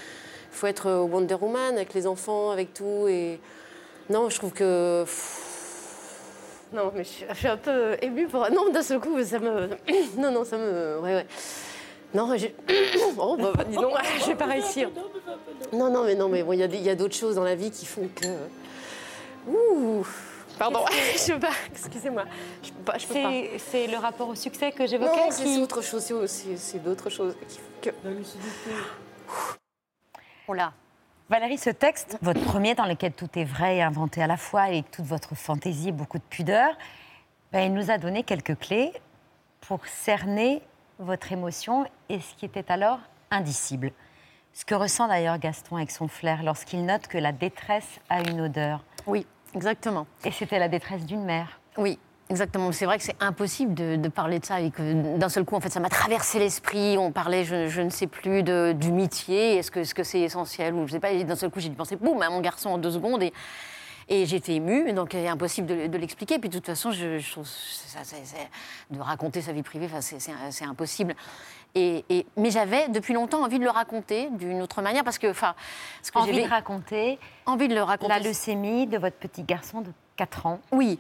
[0.51, 3.07] Il faut être au Wonder Woman avec les enfants, avec tout.
[3.07, 3.39] Et
[4.10, 5.05] non, je trouve que.
[6.73, 8.49] Non, mais je suis, je suis un peu émue pour.
[8.51, 9.69] Non, d'un seul coup, ça me.
[10.17, 10.99] Non, non, ça me.
[10.99, 11.27] Ouais, ouais.
[12.13, 12.55] Non, j'ai.
[13.19, 14.89] Oh, bah, dis donc, je vais pas réussir.
[15.73, 17.36] Non, non, mais non, mais bon, il y a des- il y a, d'autres choses
[17.36, 18.27] dans la vie qui font que.
[19.49, 20.05] Ouh
[20.60, 20.79] Pardon,
[21.13, 22.23] je sais pas, excusez-moi.
[22.63, 23.29] Je peux pas, je peux pas.
[23.31, 25.55] C'est c'est le rapport au succès que Non, j'évoquais c'est qui...
[25.55, 27.89] c'est autre chose, c'est- d'autres choses qui font que.
[30.49, 30.71] Oh là.
[31.29, 34.62] Valérie, ce texte, votre premier dans lequel tout est vrai et inventé à la fois,
[34.62, 36.69] avec toute votre fantaisie et beaucoup de pudeur,
[37.51, 38.93] ben, il nous a donné quelques clés
[39.60, 40.62] pour cerner
[40.99, 43.91] votre émotion et ce qui était alors indicible.
[44.53, 48.39] Ce que ressent d'ailleurs Gaston avec son flair lorsqu'il note que la détresse a une
[48.39, 48.86] odeur.
[49.05, 50.07] Oui, exactement.
[50.23, 51.60] Et c'était la détresse d'une mère.
[51.75, 52.71] Oui, exactement.
[52.71, 55.55] C'est vrai que c'est impossible de, de parler de ça et que d'un seul coup,
[55.55, 56.97] en fait, ça m'a traversé l'esprit.
[56.97, 59.57] On parlait, je, je ne sais plus, de, du métier.
[59.57, 61.13] Est-ce que est-ce que c'est essentiel ou je sais pas.
[61.23, 63.33] D'un seul coup, j'ai dû penser, boum, à mon garçon en deux secondes et
[64.09, 66.39] et j'étais émue, donc c'est impossible de, de l'expliquer.
[66.39, 68.49] Puis de toute façon, je, je trouve ça, c'est- c'est-
[68.89, 71.13] de raconter sa vie privée, c'est- c'est c'est impossible.
[71.75, 75.27] Et, et- mais j'avais depuis longtemps envie de le raconter d'une autre manière parce que,
[75.29, 75.55] enfin,
[76.01, 78.13] ce Envie de raconter envie de le raconter.
[78.13, 80.61] la leucémie de votre petit garçon de 4 ans.
[80.71, 80.99] Oui,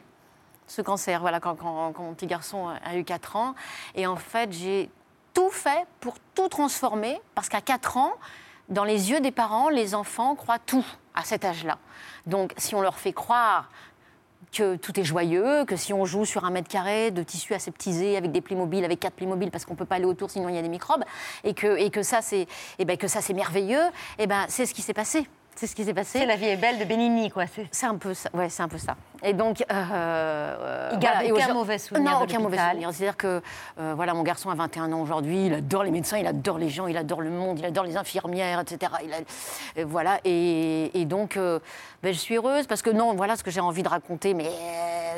[0.67, 3.55] ce cancer, voilà, quand, mon petit garçon a eu 4 ans.
[3.95, 4.89] Et en fait, j'ai
[5.33, 8.13] tout fait pour tout transformer, parce qu'à 4 ans,
[8.69, 11.77] dans les yeux des parents, les enfants croient tout à cet âge-là.
[12.25, 13.69] Donc, si on leur fait croire
[14.51, 18.17] que tout est joyeux, que si on joue sur un mètre carré de tissu aseptisé
[18.17, 20.57] avec des Playmobil, avec quatre Playmobil, parce qu'on peut pas aller autour sinon il y
[20.57, 21.03] a des microbes,
[21.43, 22.47] et que, et que ça c'est,
[22.79, 22.97] et ben
[23.35, 23.83] merveilleux,
[24.17, 25.27] et ben c'est ce qui s'est passé.
[25.59, 26.19] C'est ce qui s'est passé.
[26.19, 27.45] C'est la vie est belle de Benigni, quoi.
[27.71, 28.29] C'est un peu ça.
[28.31, 28.95] Ouais, c'est un peu ça.
[29.23, 31.27] Et donc, euh, euh, Il garde voilà.
[31.27, 32.89] Et aucun mauvais souvenir Non, de aucun mauvais souvenir.
[32.93, 33.41] C'est-à-dire que,
[33.79, 35.47] euh, voilà, mon garçon a 21 ans aujourd'hui.
[35.47, 37.97] Il adore les médecins, il adore les gens, il adore le monde, il adore les
[37.97, 38.91] infirmières, etc.
[39.03, 39.17] Il a-
[39.81, 40.19] euh, voilà.
[40.25, 41.57] Et, et donc, euh,
[42.03, 44.51] ben, je suis heureuse parce que non, voilà ce que j'ai envie de raconter, mais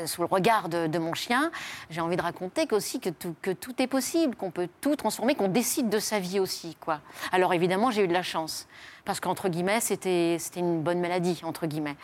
[0.06, 1.50] sous le regard de, de mon chien,
[1.90, 5.34] j'ai envie de raconter qu'aussi que tout, que tout est possible, qu'on peut tout transformer,
[5.34, 7.00] qu'on décide de sa vie aussi, quoi.
[7.32, 8.66] Alors évidemment, j'ai eu de la chance
[9.10, 11.96] parce qu'entre guillemets, c'était une bonne maladie entre guillemets.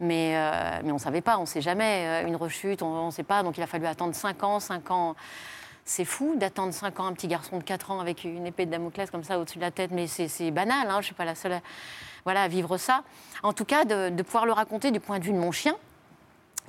[0.00, 2.24] Mais, euh, mais on ne savait pas, on ne sait jamais.
[2.24, 3.44] Euh, Une rechute, on ne sait pas.
[3.44, 4.58] Donc il a fallu attendre 5 ans.
[4.58, 5.14] 5 ans,
[5.84, 8.72] c'est fou d'attendre 5 ans un petit garçon de 4 ans avec une épée de
[8.72, 9.92] Damoclès comme ça au-dessus de la tête.
[9.92, 11.60] Mais c'est banal, hein, je ne suis pas la seule à,
[12.24, 13.04] voilà, vivre ça.
[13.44, 15.76] En tout cas, de, de pouvoir le raconter du point de vue de mon chien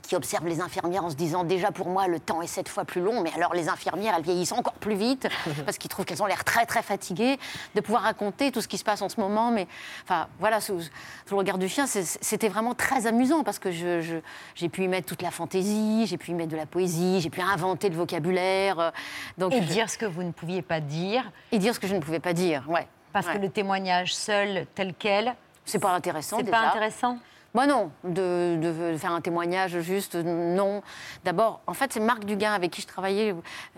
[0.01, 2.85] qui observe les infirmières en se disant déjà pour moi le temps est sept fois
[2.85, 5.27] plus long, mais alors les infirmières elles vieillissent encore plus vite
[5.65, 7.37] parce qu'ils trouvent qu'elles ont l'air très très fatiguées,
[7.75, 9.67] de pouvoir raconter tout ce qui se passe en ce moment, mais
[10.03, 10.89] enfin voilà sous, sous
[11.31, 14.17] le regard du chien c'était vraiment très amusant parce que je- je-
[14.55, 17.29] j'ai pu y mettre toute la fantaisie, j'ai pu y mettre de la poésie, j'ai
[17.29, 18.91] pu inventer le vocabulaire, euh,
[19.37, 21.31] donc Et dire ce que vous ne pouviez pas dire.
[21.51, 22.87] et dire ce que je ne pouvais pas dire, ouais.
[23.11, 23.33] Parce Ouais.
[23.33, 25.33] que le témoignage seul, tel quel,
[25.65, 26.37] c'est pas intéressant.
[26.37, 27.17] c'est pas intéressant.
[27.55, 30.83] Moi non, de, de faire un témoignage juste, non.
[31.23, 33.33] D'abord, en fait, c'est Marc Duguin avec qui je travaillais,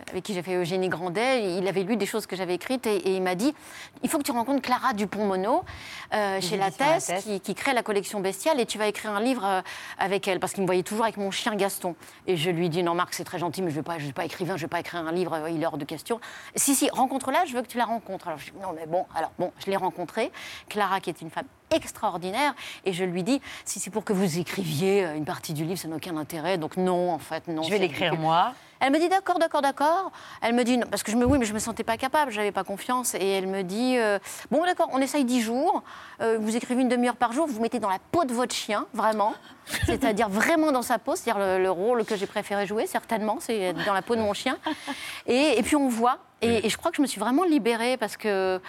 [0.09, 1.57] avec qui j'ai fait Eugénie Grandet.
[1.57, 3.55] Il avait lu des choses que j'avais écrites et, et il m'a dit
[4.03, 5.63] il faut que tu rencontres Clara Dupont-Mono
[6.13, 7.23] euh, chez Lattès, Lattès.
[7.23, 9.61] qui, qui crée la collection Bestiale et tu vas écrire un livre euh,
[9.97, 11.95] avec elle parce qu'il me voyait toujours avec mon chien Gaston.
[12.27, 14.05] Et je lui dis non, Marc, c'est très gentil, mais je ne vais, pas- je
[14.05, 15.85] vais pas écrivain, je ne vais pas écrire un livre, euh, il est hors de
[15.85, 16.19] question.
[16.57, 18.27] Si, si, rencontre-la, je veux que tu la rencontres.
[18.27, 20.29] Alors je dis non, mais bon, alors bon, je l'ai rencontrée.
[20.67, 22.53] Clara, qui est une femme extraordinaire,
[22.85, 25.79] et je lui dis si c'est pour que vous écriviez euh, une partie du livre,
[25.79, 26.57] ça n'a aucun intérêt.
[26.57, 27.63] Donc non, en fait, non.
[27.63, 28.53] Je vais l'écrire moi.
[28.83, 30.11] Elle me dit d'accord, d'accord, d'accord.
[30.41, 32.31] Elle me dit non, parce que je me oui, mais je me sentais pas capable,
[32.31, 33.13] j'avais pas confiance.
[33.13, 34.17] Et elle me dit euh,
[34.49, 35.83] bon d'accord, on essaye dix jours.
[36.21, 38.55] euh, vous écrivez une demi-heure par jour, vous vous mettez dans la peau de votre
[38.55, 39.33] chien, vraiment.
[39.85, 43.73] C'est-à-dire vraiment dans sa peau, c'est-à-dire le, le rôle que j'ai préféré jouer, certainement, c'est
[43.85, 44.57] dans la peau de mon chien.
[45.27, 46.17] Et, et puis on voit.
[46.41, 48.59] Et, et je crois que je me suis vraiment libérée parce que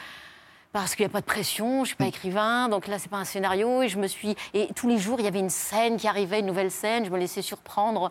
[0.72, 3.10] parce qu'il n'y a pas de pression, je ne suis pas écrivain, donc là, c'est
[3.10, 3.82] pas un scénario.
[3.82, 4.34] Et je me suis.
[4.54, 7.04] Et tous les jours, il y avait une scène qui arrivait, une nouvelle scène.
[7.04, 8.10] Je me laissais surprendre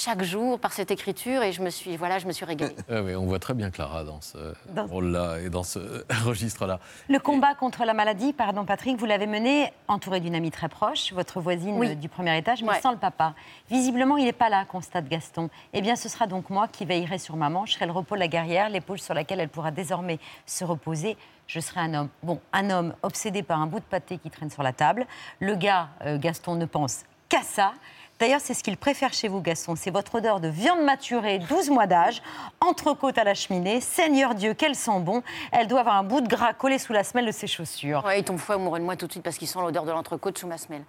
[0.00, 2.74] chaque jour par cette écriture et je me suis, voilà, je me suis régalée.
[2.90, 4.38] Ah oui, on voit très bien Clara dans ce
[4.70, 6.80] Dans- rôle-là et dans ce registre-là.
[7.10, 11.12] Le combat contre la maladie, pardon Patrick, vous l'avez mené entouré d'une amie très proche,
[11.12, 11.94] votre voisine Oui.
[11.96, 12.80] du premier étage, mais Ouais.
[12.80, 13.34] sans le papa.
[13.68, 15.50] Visiblement, il n'est pas là, constate Gaston.
[15.74, 17.66] Eh bien, ce sera donc moi qui veillerai sur maman.
[17.66, 21.18] Je serai le repos de la guerrière, l'épaule sur laquelle elle pourra désormais se reposer.
[21.46, 22.08] Je serai un homme.
[22.22, 25.04] Bon, un homme obsédé par un bout de pâté qui traîne sur la table.
[25.40, 27.72] Le gars, euh, Gaston, ne pense qu'à ça.
[28.20, 29.76] D'ailleurs, c'est ce qu'il préfère chez vous, Gaston.
[29.76, 32.20] C'est votre odeur de viande maturée, 12 mois d'âge,
[32.60, 33.80] entrecôte à la cheminée.
[33.80, 35.22] Seigneur Dieu, qu'elle sent bon.
[35.52, 38.04] Elle doit avoir un bout de gras collé sous la semelle de ses chaussures.
[38.04, 39.90] Ouais, il tombe fou amoureux de moi tout de suite parce qu'il sent l'odeur de
[39.92, 40.84] l'entrecôte sous ma semelle.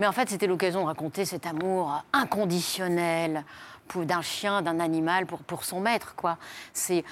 [0.00, 3.44] Mais en fait, c'était l'occasion de raconter cet amour inconditionnel
[3.94, 6.38] d'un chien, d'un animal pour, pour son maître, quoi.
[6.72, 7.04] C'est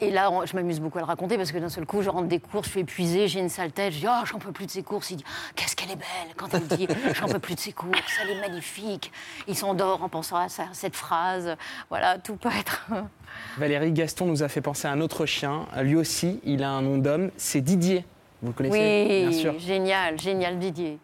[0.00, 2.08] et là, on- je m'amuse beaucoup à le raconter parce que d'un seul coup, je
[2.08, 4.50] rentre des courses, je suis épuisée, j'ai une sale tête, je dis oh j'en peux
[4.52, 5.10] plus de ces courses.
[5.10, 5.24] Il dit
[5.54, 8.40] qu'est-ce qu'elle est belle quand elle dit j'en peux plus de ces courses, elle est
[8.40, 9.03] magnifique.
[9.48, 11.56] Il s'endort en pensant à cette phrase.
[11.90, 12.86] Voilà, tout peut être.
[13.58, 15.66] Valérie Gaston nous a fait penser à un autre chien.
[15.82, 18.04] Lui aussi, il a un nom d'homme, c'est Didier.
[18.42, 19.58] Vous le connaissez Oui, Bien sûr.
[19.58, 20.98] génial, génial Didier.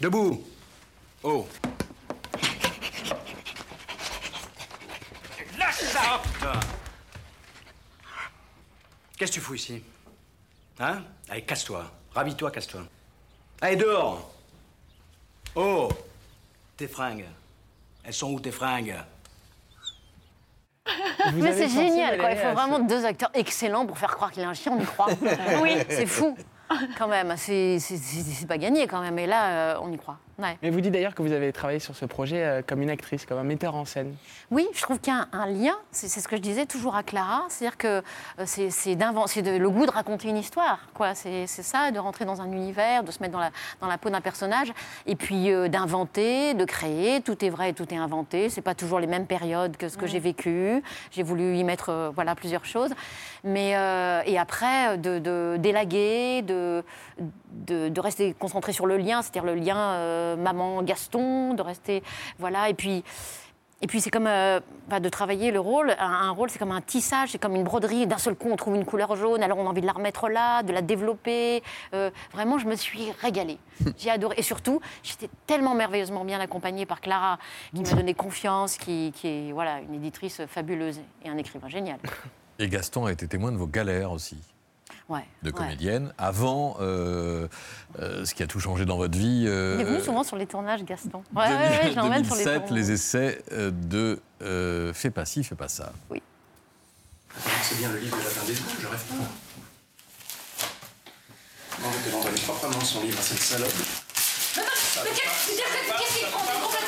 [0.00, 0.42] Debout
[1.22, 1.46] Oh
[5.56, 6.60] Lâche ça Putain.
[9.16, 9.82] Qu'est-ce que tu fous ici?
[10.78, 11.02] Hein?
[11.30, 11.90] Allez, casse-toi.
[12.14, 12.82] Rhabille-toi, casse-toi.
[13.62, 14.30] Allez, dehors
[15.54, 15.88] Oh
[16.76, 17.24] Tes fringues.
[18.04, 18.94] Elles sont où tes fringues?
[20.86, 22.32] Vous Mais avez c'est pensé, génial, quoi.
[22.32, 24.80] Il faut à vraiment deux acteurs excellents pour faire croire qu'il a un chien, on
[24.80, 25.08] y croit.
[25.62, 25.76] Oui.
[25.88, 26.36] c'est fou,
[26.98, 27.34] quand même.
[27.36, 27.78] C'est
[28.48, 29.18] pas gagné, quand même.
[29.18, 30.18] Et là, euh, on y croit.
[30.38, 30.56] Ouais.
[30.62, 33.26] Mais vous dites d'ailleurs que vous avez travaillé sur ce projet euh, comme une actrice,
[33.26, 34.14] comme un metteur en scène.
[34.50, 36.96] Oui, je trouve qu'il y a un, un lien, c'est ce que je disais toujours
[36.96, 38.02] à Clara, c'est-à-dire que
[38.38, 41.14] euh, c'est le goût de raconter une histoire, quoi.
[41.14, 44.10] C'est ça, de rentrer dans un univers, de se mettre dans la, dans la peau
[44.10, 44.72] d'un personnage,
[45.06, 47.20] et puis euh, d'inventer, de créer.
[47.20, 48.48] Tout est vrai, tout est inventé.
[48.48, 50.82] C'est pas toujours les mêmes périodes que ce que j'ai vécu.
[51.10, 52.90] J'ai voulu y mettre, euh, voilà, plusieurs choses.
[53.44, 56.52] Mais euh, et après, de, de d'élaguer, de,
[57.66, 62.02] de, de rester concentré sur le lien, c'est-à-dire le lien euh, maman-Gaston, de rester,
[62.38, 63.04] voilà, et puis.
[63.84, 65.90] Et puis c'est comme euh, bah, de travailler le rôle.
[65.98, 68.06] Un, un rôle, c'est comme un tissage, c'est comme une broderie.
[68.06, 70.28] D'un seul coup, on trouve une couleur jaune, alors on a envie de la remettre
[70.28, 71.64] là, de la développer.
[71.92, 73.58] Euh, vraiment, je me suis régalée.
[73.98, 74.36] J'ai adoré.
[74.38, 77.40] Et surtout, j'étais tellement merveilleusement bien accompagnée par Clara,
[77.74, 81.98] qui m'a donné confiance, qui, qui est voilà, une éditrice fabuleuse et un écrivain génial.
[82.60, 84.36] Et Gaston a été témoin de vos galères aussi,
[85.12, 85.52] Ouais, de ouais.
[85.56, 87.46] comédienne, avant euh,
[88.00, 89.44] euh, ce qui a tout changé dans votre vie.
[89.46, 91.22] euh, Il est venu souvent sur les tournages, Gaston.
[91.36, 92.70] Ouais, ouais, ouais, je l'emmène sur les 2007, tournages.
[92.88, 95.92] les essais euh, de euh, Fais pas ci, fais pas ça.
[96.08, 96.22] Oui.
[97.62, 99.14] C'est bien le livre de Jardin des Trous, je rêve pas.
[101.82, 103.68] Non, mais qu'elle envoie proprement son livre à cette salope.
[103.76, 104.62] Mais
[105.10, 106.78] qu'est-ce qu'est-ce qu'il prend T'es complètement quoi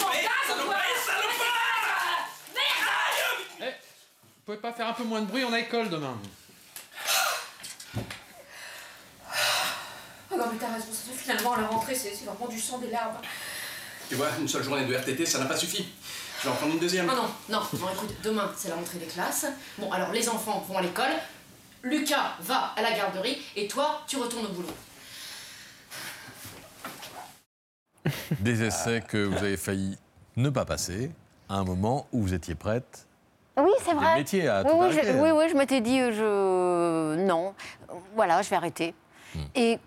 [3.61, 6.17] Vous pouvez pas faire un peu moins de bruit, on a école demain.
[10.31, 12.91] Oh non mais t'as raison, ça, finalement la rentrée c'est c'est vraiment du sang des
[12.91, 13.17] larmes.
[14.09, 15.87] Tu vois, une seule journée de RTT, ça n'a pas suffi.
[16.41, 17.09] Je vais en prendre une deuxième.
[17.09, 19.47] Ah non, non, non, écoute, demain c'est la rentrée des classes.
[19.79, 21.13] Bon alors les enfants vont à l'école,
[21.83, 24.75] Lucas va à la garderie et toi tu retournes au boulot.
[28.41, 29.97] Des essais que vous avez failli
[30.37, 31.11] ne pas passer
[31.49, 33.07] à un moment où vous étiez prête.
[33.57, 34.17] Oui, c'est vrai.
[34.17, 37.15] métiers à oui, tout oui, arrêter, je, oui, oui, je m'étais dit, je...
[37.25, 37.55] non,
[38.15, 38.95] voilà, je vais arrêter.
[39.35, 39.39] Hmm.
[39.55, 39.79] Et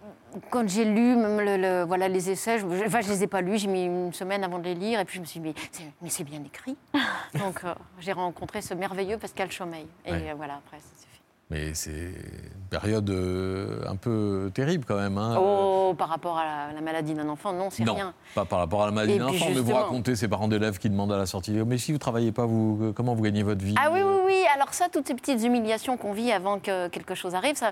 [0.49, 3.41] quand j'ai lu même le, le- voilà, les essais, je, enfin, je les ai pas
[3.41, 5.47] lus, j'ai mis une semaine avant de les lire, et puis je me suis dit,
[5.49, 6.77] mais c'est, c'est bien écrit.
[7.36, 9.88] Donc euh, j'ai rencontré ce merveilleux Pascal Chaumeil.
[10.06, 10.30] Et Ouais.
[10.32, 11.16] euh, voilà, après, suffit.
[11.49, 15.17] Mais c'est une période euh, un peu terrible quand même.
[15.17, 15.38] hein.
[15.39, 18.13] Oh, par rapport à la, la maladie d'un enfant, non, c'est non, rien.
[18.36, 20.89] pas par rapport à la maladie d'un enfant, mais vous racontez ces parents d'élèves qui
[20.89, 23.63] demandent à la sortie Mais si vous travaillez pas, vous, euh, comment vous gagnez votre
[23.63, 24.44] vie Ah oui, oui, oui.
[24.54, 27.72] Alors ça, toutes ces petites humiliations qu'on vit avant que quelque chose arrive, ça,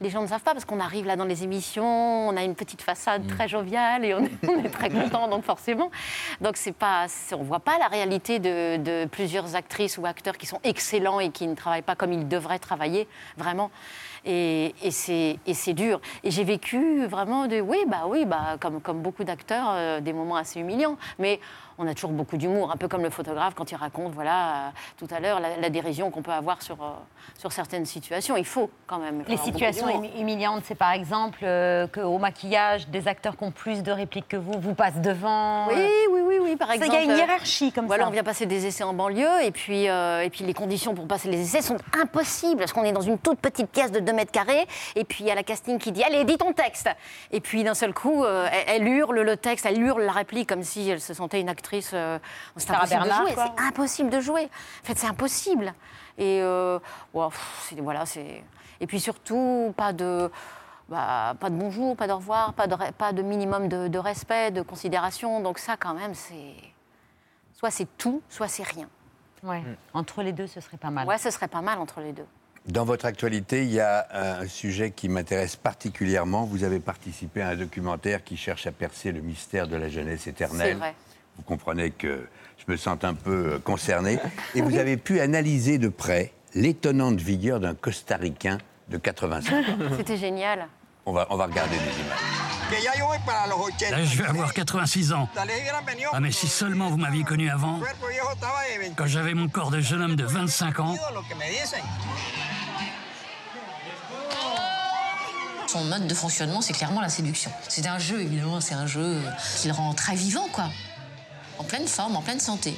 [0.00, 2.54] les- gens ne savent pas parce qu'on arrive là dans les émissions, on a une
[2.54, 5.90] petite façade très joviale et on est, on est très content, donc forcément.
[6.40, 10.46] Donc c'est pas, on voit pas la réalité de, de plusieurs actrices ou acteurs qui
[10.46, 13.70] sont excellents et qui ne travaillent pas comme ils devraient travailler, vraiment.
[14.26, 16.00] Et, c'est et c'est dur.
[16.22, 20.14] Et j'ai vécu vraiment de, oui, bah oui, bah comme, comme beaucoup d'acteurs, euh, des
[20.14, 20.96] moments assez humiliants.
[21.18, 21.40] Mais
[21.78, 24.68] on a toujours beaucoup d'humour, un peu comme le photographe quand il raconte, voilà, euh,
[24.98, 26.90] tout à l'heure, la, la dérision qu'on peut avoir sur, euh,
[27.36, 28.36] sur certaines situations.
[28.36, 29.24] Il faut quand même.
[29.26, 33.90] Les situations humiliantes, c'est par exemple euh, qu'au maquillage, des acteurs qui ont plus de
[33.90, 35.66] répliques que vous vous passent devant.
[35.68, 36.92] Oui, oui, oui, oui, par exemple.
[36.92, 38.08] Il y a une hiérarchie comme voilà, ça.
[38.08, 41.28] on vient passer des essais en banlieue et puis, et puis les conditions pour passer
[41.28, 44.32] les essais sont impossibles parce qu'on est dans une toute petite pièce de 2 mètres
[44.32, 46.88] carrés et puis il y a la casting qui dit Allez, dis ton texte
[47.32, 50.62] Et puis d'un seul coup, elle, elle hurle le texte, elle hurle la réplique comme
[50.62, 51.63] si elle se sentait une actrice.
[51.72, 52.18] Euh,
[52.56, 53.34] c'est Sarah impossible Bernard, de jouer.
[53.36, 54.44] C'est impossible de jouer.
[54.82, 55.74] En fait, c'est impossible.
[56.18, 56.78] Et euh,
[57.12, 58.44] pff, voilà, c'est.
[58.80, 60.30] Et puis surtout, pas de.
[60.88, 63.98] bah, pas de bonjour, pas de revoir, pas de, re- pas de minimum de, de
[63.98, 65.40] respect, de considération.
[65.40, 66.54] Donc ça, quand même, c'est...
[67.54, 68.88] Soit c'est tout, soit c'est rien.
[69.42, 69.62] Ouais.
[69.92, 71.06] Entre les deux, ce serait pas mal.
[71.06, 72.26] Ouais, ce serait pas mal entre les deux.
[72.66, 74.06] Dans votre actualité, il y a
[74.40, 76.44] un sujet qui m'intéresse particulièrement.
[76.44, 80.26] Vous avez participé à un documentaire qui cherche à percer le mystère de la jeunesse
[80.26, 80.72] éternelle.
[80.72, 80.94] C'est vrai.
[81.36, 82.26] Vous comprenez que
[82.58, 84.18] je me sens un peu euh, concerné.
[84.54, 89.78] Et vous avez pu analyser de près l'étonnante vigueur d'un Costaricain de 85 ans.
[89.96, 90.68] C'était génial.
[91.06, 92.44] On va, on va regarder des images.
[93.90, 95.28] Là, je vais avoir 86 ans.
[96.12, 97.80] Ah, mais si seulement vous m'aviez connu avant,
[98.96, 100.96] quand j'avais mon corps de jeune homme de 25 ans.
[105.66, 107.50] Son mode de fonctionnement, c'est clairement la séduction.
[107.68, 109.20] C'est un jeu, évidemment, c'est un jeu
[109.60, 110.70] qui le rend très vivant, quoi.
[111.58, 112.74] En pleine forme, en pleine santé.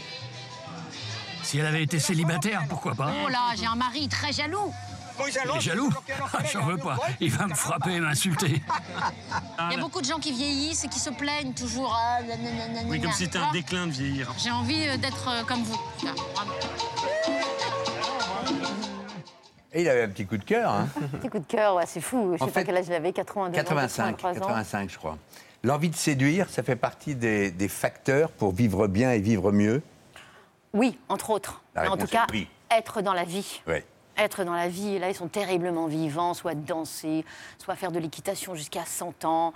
[1.42, 4.72] Si elle avait été célibataire, pourquoi pas Oh là, j'ai un mari très jaloux.
[5.18, 5.88] Il est jaloux
[6.34, 6.98] Ah, J'en veux pas.
[7.20, 8.60] Il va me frapper et m'insulter.
[9.70, 11.96] Il y a beaucoup de gens qui vieillissent et qui se plaignent toujours.
[11.98, 14.30] Ah, nanana, Oui, comme si c'était un déclin de vieillir.
[14.38, 15.80] J'ai envie euh, d'être euh, comme vous.
[19.72, 20.70] Et il avait un petit coup de cœur.
[20.70, 20.88] Hein.
[21.20, 22.32] Petit coup de cœur, ouais, c'est fou.
[22.32, 24.46] Je sais En pas fait, quel âge il avait, 82 ans, 85, 83 ans.
[24.48, 25.18] 85, je crois.
[25.62, 29.82] L'envie de séduire, ça fait partie des, des facteurs pour vivre bien et vivre mieux.
[30.72, 31.62] Oui, entre autres.
[31.76, 32.48] En tout cas, oui.
[32.70, 33.62] être dans la vie.
[34.18, 37.24] Être dans la vie, et là, ils sont terriblement vivants, soit danser,
[37.58, 39.52] soit faire de l'équitation jusqu'à 100 ans.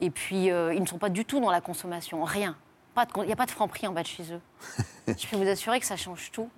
[0.00, 2.56] Et puis, euh, ils ne sont pas du tout dans la consommation, rien.
[3.16, 4.40] Il n'y a pas de franc prix en bas de chez eux.
[5.08, 6.48] Je peux vous assurer que ça change tout.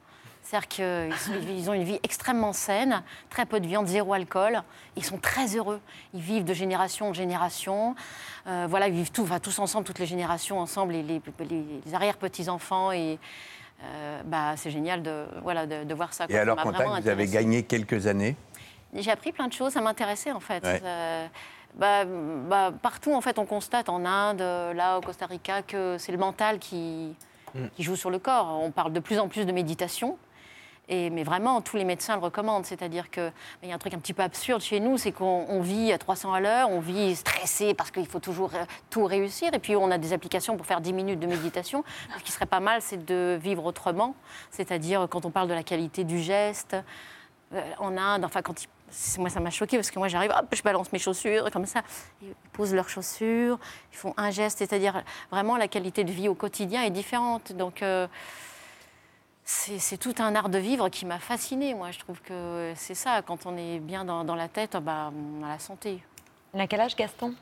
[0.48, 4.62] C'est-à-dire qu'ils ont une vie extrêmement saine, très peu de viande, zéro alcool.
[4.96, 5.80] Ils sont très heureux.
[6.14, 7.96] Ils vivent de génération en génération.
[8.46, 11.94] Euh, voilà, ils vivent tout, enfin, tous ensemble, toutes les générations ensemble, les, les- les-
[11.94, 12.92] arrière-petits-enfants.
[12.92, 13.18] Et
[13.82, 16.26] euh, bah, c'est génial de, voilà, de, de voir ça.
[16.28, 18.36] Et alors, contact, vous avez gagné quelques années?
[18.94, 20.62] J'ai appris plein de choses, ça m'intéressait en fait.
[20.64, 20.80] Ouais.
[20.84, 21.26] Euh,
[21.74, 26.12] bah, bah, partout en fait, on constate en Inde, là au Costa Rica, que c'est
[26.12, 27.14] le mental qui,
[27.54, 27.68] Mm.
[27.76, 28.58] qui joue sur le corps.
[28.62, 30.18] On parle de plus en plus de méditation.
[30.88, 32.64] Mais vraiment, tous les médecins le recommandent.
[32.64, 33.32] C'est-à-dire qu'il
[33.64, 35.98] y a un truc un petit peu absurde chez nous, c'est qu'on on vit à
[35.98, 39.52] 300 à l'heure, on vit stressé parce qu'il faut toujours euh, tout réussir.
[39.52, 41.84] Et puis, on a des applications pour faire 10 minutes de méditation.
[42.18, 44.14] Ce qui serait pas mal, c'est de vivre autrement.
[44.50, 46.76] C'est-à-dire, quand on parle de la qualité du geste,
[47.52, 48.54] euh, en Inde, enfin, quand
[49.18, 51.82] moi, ça m'a choqué parce que moi, j'arrive, hop, je balance mes chaussures, comme ça.
[52.22, 53.58] Ils posent leurs chaussures,
[53.92, 57.52] ils font un geste, c'est-à-dire vraiment la qualité de vie au quotidien est différente.
[57.52, 58.06] Donc, euh,
[59.46, 61.72] c'est tout un art de vivre qui m'a fascinée.
[61.72, 63.22] Moi, je trouve que c'est ça.
[63.22, 66.02] Quand on est bien dans, dans la tête, bah, on a la santé.
[66.52, 67.32] Il a quel âge, Gaston?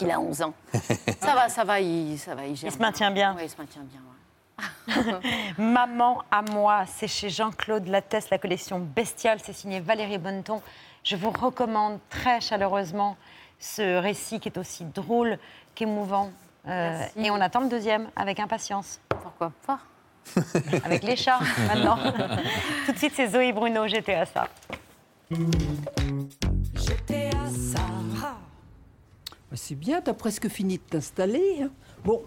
[0.00, 0.54] Il a 11 ans.
[1.20, 3.34] ça va, ça va, il, ça va, il gère Il se maintient bien.
[3.36, 4.00] Oui, il se maintient bien.
[4.00, 5.20] ouais.
[5.58, 10.62] Maman à moi, c'est chez Jean-Claude Lattès, la collection Bestiale, c'est signé Valérie Bonneton.
[11.04, 13.16] Je vous recommande très chaleureusement
[13.60, 15.38] ce récit qui est aussi drôle
[15.74, 16.30] qu'émouvant.
[16.66, 19.00] Euh, et on attend le deuxième avec impatience.
[19.08, 19.78] Pourquoi pas?
[20.84, 21.98] Avec les chats, maintenant.
[22.86, 24.48] Tout de suite, c'est Zoé Bruno, j'étais à ça.
[26.74, 27.80] J'étais à ça.
[28.20, 31.62] Bah, C'est bien, t'as presque fini de t'installer.
[31.62, 31.70] hein.
[32.04, 32.22] Bon,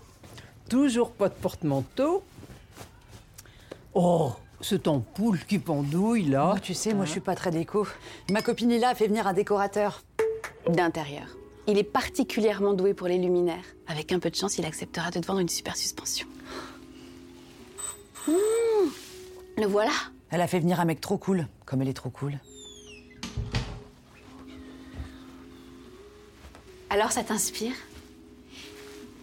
[0.69, 2.23] toujours pas de porte-manteau.
[3.93, 6.53] Oh, cette ampoule qui pendouille là.
[6.55, 7.87] Oh, tu sais, moi, je suis pas très déco.
[8.31, 10.03] Ma copine Lila a fait venir un décorateur.
[10.67, 11.27] D'intérieur.
[11.67, 13.63] Il est particulièrement doué pour les luminaires.
[13.87, 16.27] Avec un peu de chance, il acceptera de te vendre une super suspension.
[18.29, 18.89] Mmh,
[19.57, 19.91] le voilà.
[20.31, 22.39] Elle a fait venir un mec trop cool, comme elle est trop cool.
[26.89, 27.73] Alors, ça t'inspire?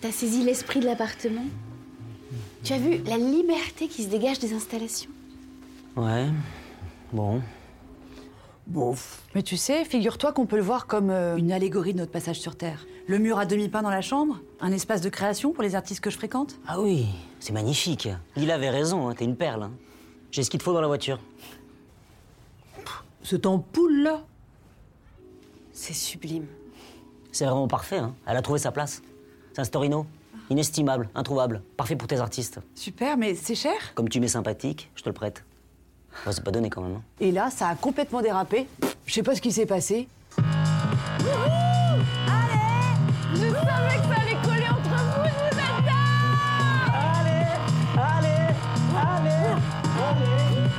[0.00, 1.46] T'as saisi l'esprit de l'appartement?
[2.64, 5.10] Tu as vu la liberté qui se dégage des installations?
[5.96, 6.26] Ouais,
[7.12, 7.40] bon.
[9.34, 12.40] Mais tu sais, figure-toi qu'on peut le voir comme euh, une allégorie de notre passage
[12.40, 12.84] sur Terre.
[13.06, 16.10] Le mur à demi-pain dans la chambre, un espace de création pour les artistes que
[16.10, 16.56] je fréquente.
[16.66, 17.06] Ah oui,
[17.38, 18.08] c'est magnifique.
[18.36, 19.62] Il avait raison, hein, t'es une perle.
[19.64, 19.72] hein.
[20.32, 21.20] J'ai ce qu'il te faut dans la voiture.
[23.22, 24.24] Cette ampoule là
[25.72, 26.46] C'est sublime.
[27.32, 28.14] C'est vraiment parfait, hein.
[28.26, 29.02] Elle a trouvé sa place.
[29.52, 30.06] C'est un storino.
[30.50, 31.62] Inestimable, introuvable.
[31.76, 32.60] Parfait pour tes artistes.
[32.74, 33.74] Super, mais c'est cher?
[33.94, 35.44] Comme tu m'es sympathique, je te le prête.
[36.24, 36.96] Ouais, c'est pas donné quand même.
[36.96, 37.02] hein.
[37.20, 38.66] Et là, ça a complètement dérapé.
[39.06, 40.08] Je sais pas ce qui s'est passé.
[43.34, 47.46] Je savais que ça allait coller entre vous, je vous adore Allez,
[47.96, 48.54] allez,
[48.96, 49.54] allez,
[49.98, 50.70] allez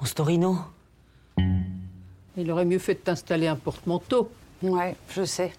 [0.00, 0.58] Mon storino
[2.36, 4.30] Il aurait mieux fait de t'installer un porte-manteau.
[4.62, 5.52] Ouais, je sais.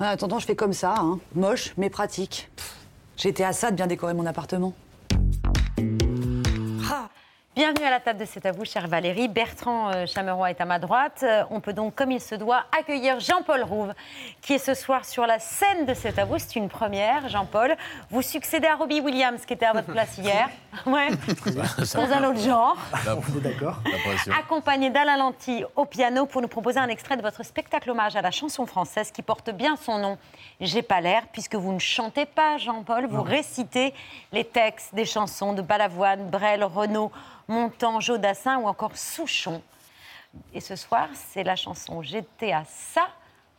[0.00, 1.18] En attendant, je fais comme ça, hein.
[1.34, 2.50] moche mais pratique.
[3.22, 4.72] Été à ça de bien décorer mon appartement.
[7.56, 9.26] Bienvenue à la table de C'est à vous, chère Valérie.
[9.26, 11.24] Bertrand euh, Chameroy est à ma droite.
[11.24, 13.92] Euh, on peut donc, comme il se doit, accueillir Jean-Paul Rouve,
[14.40, 16.38] qui est ce soir sur la scène de C'est à vous.
[16.38, 17.74] C'est une première, Jean-Paul.
[18.08, 20.48] Vous succédez à Robbie Williams, qui était à votre place hier.
[20.86, 21.08] Ouais.
[21.94, 22.76] Dans un autre genre.
[23.04, 23.80] On est d'accord.
[24.38, 28.22] Accompagné d'Alain Lanty au piano pour nous proposer un extrait de votre spectacle hommage à
[28.22, 30.18] la chanson française qui porte bien son nom.
[30.60, 33.92] J'ai pas l'air, puisque vous ne chantez pas, Jean-Paul, vous récitez
[34.30, 37.10] les textes des chansons de Balavoine, Brel, Renaud,
[37.50, 39.60] Montand, Jodassin ou encore Souchon.
[40.54, 43.08] Et ce soir, c'est la chanson J'étais à ça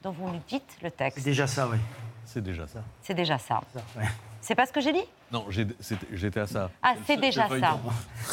[0.01, 1.19] dont vous nous dites le texte.
[1.19, 1.77] C'est déjà ça, oui.
[2.25, 2.79] C'est déjà ça.
[3.01, 3.61] C'est déjà ça.
[3.97, 4.05] ouais.
[4.39, 5.03] C'est pas ce que j'ai dit?
[5.31, 6.71] Non, j'étais à ça.
[6.81, 7.77] Ah, c'est déjà ça.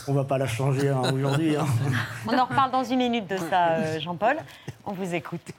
[0.07, 1.57] On va pas la changer hein, aujourd'hui.
[1.57, 1.67] hein.
[2.27, 4.37] On en reparle dans une minute de ça, euh, Jean-Paul.
[4.87, 5.51] On vous écoute.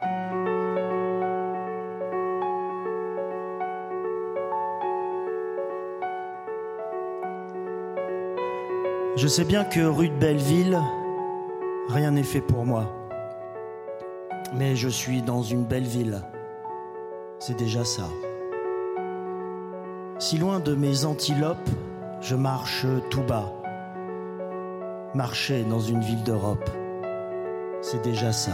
[9.16, 10.78] Je sais bien que rue de Belleville,
[11.88, 12.92] rien n'est fait pour moi.
[14.52, 16.20] Mais je suis dans une belle ville.
[17.38, 18.10] C'est déjà ça.
[20.18, 21.70] Si loin de mes antilopes,
[22.20, 23.50] je marche tout bas.
[25.14, 26.68] Marcher dans une ville d'Europe,
[27.80, 28.52] c'est déjà ça.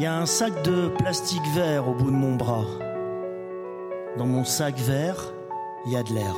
[0.00, 2.64] Il y a un sac de plastique vert au bout de mon bras.
[4.16, 5.34] Dans mon sac vert,
[5.84, 6.34] il y a de l'air.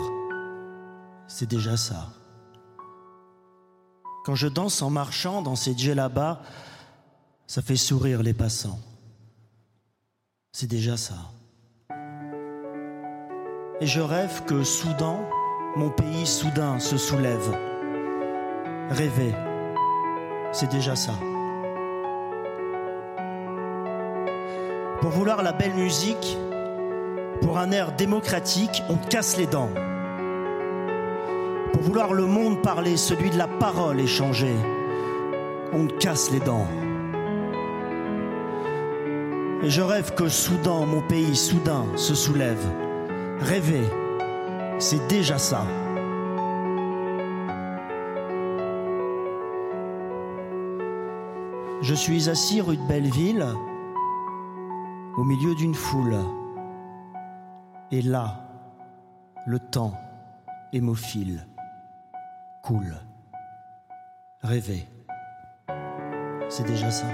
[1.29, 2.09] C'est déjà ça.
[4.25, 6.43] Quand je danse en marchant dans ces là-bas,
[7.47, 8.81] ça fait sourire les passants.
[10.51, 11.31] C'est déjà ça.
[13.81, 15.21] Et je rêve que soudain,
[15.77, 17.57] mon pays soudain se soulève.
[18.91, 19.33] Rêver,
[20.51, 21.15] c'est déjà ça.
[25.03, 26.38] Pour vouloir la belle musique,
[27.40, 29.70] pour un air démocratique, on te casse les dents.
[31.72, 34.55] Pour vouloir le monde parler, celui de la parole échanger,
[35.72, 36.68] on te casse les dents.
[39.64, 42.64] Et je rêve que soudain, mon pays soudain se soulève.
[43.40, 43.88] Rêver,
[44.78, 45.66] c'est déjà ça.
[51.80, 53.48] Je suis assis rue de Belleville,
[55.17, 56.17] au milieu d'une foule.
[57.91, 58.49] Et là,
[59.47, 59.95] le temps
[60.73, 61.47] hémophile
[62.63, 62.95] coule.
[64.43, 64.89] Rêver,
[66.49, 67.07] c'est déjà ça.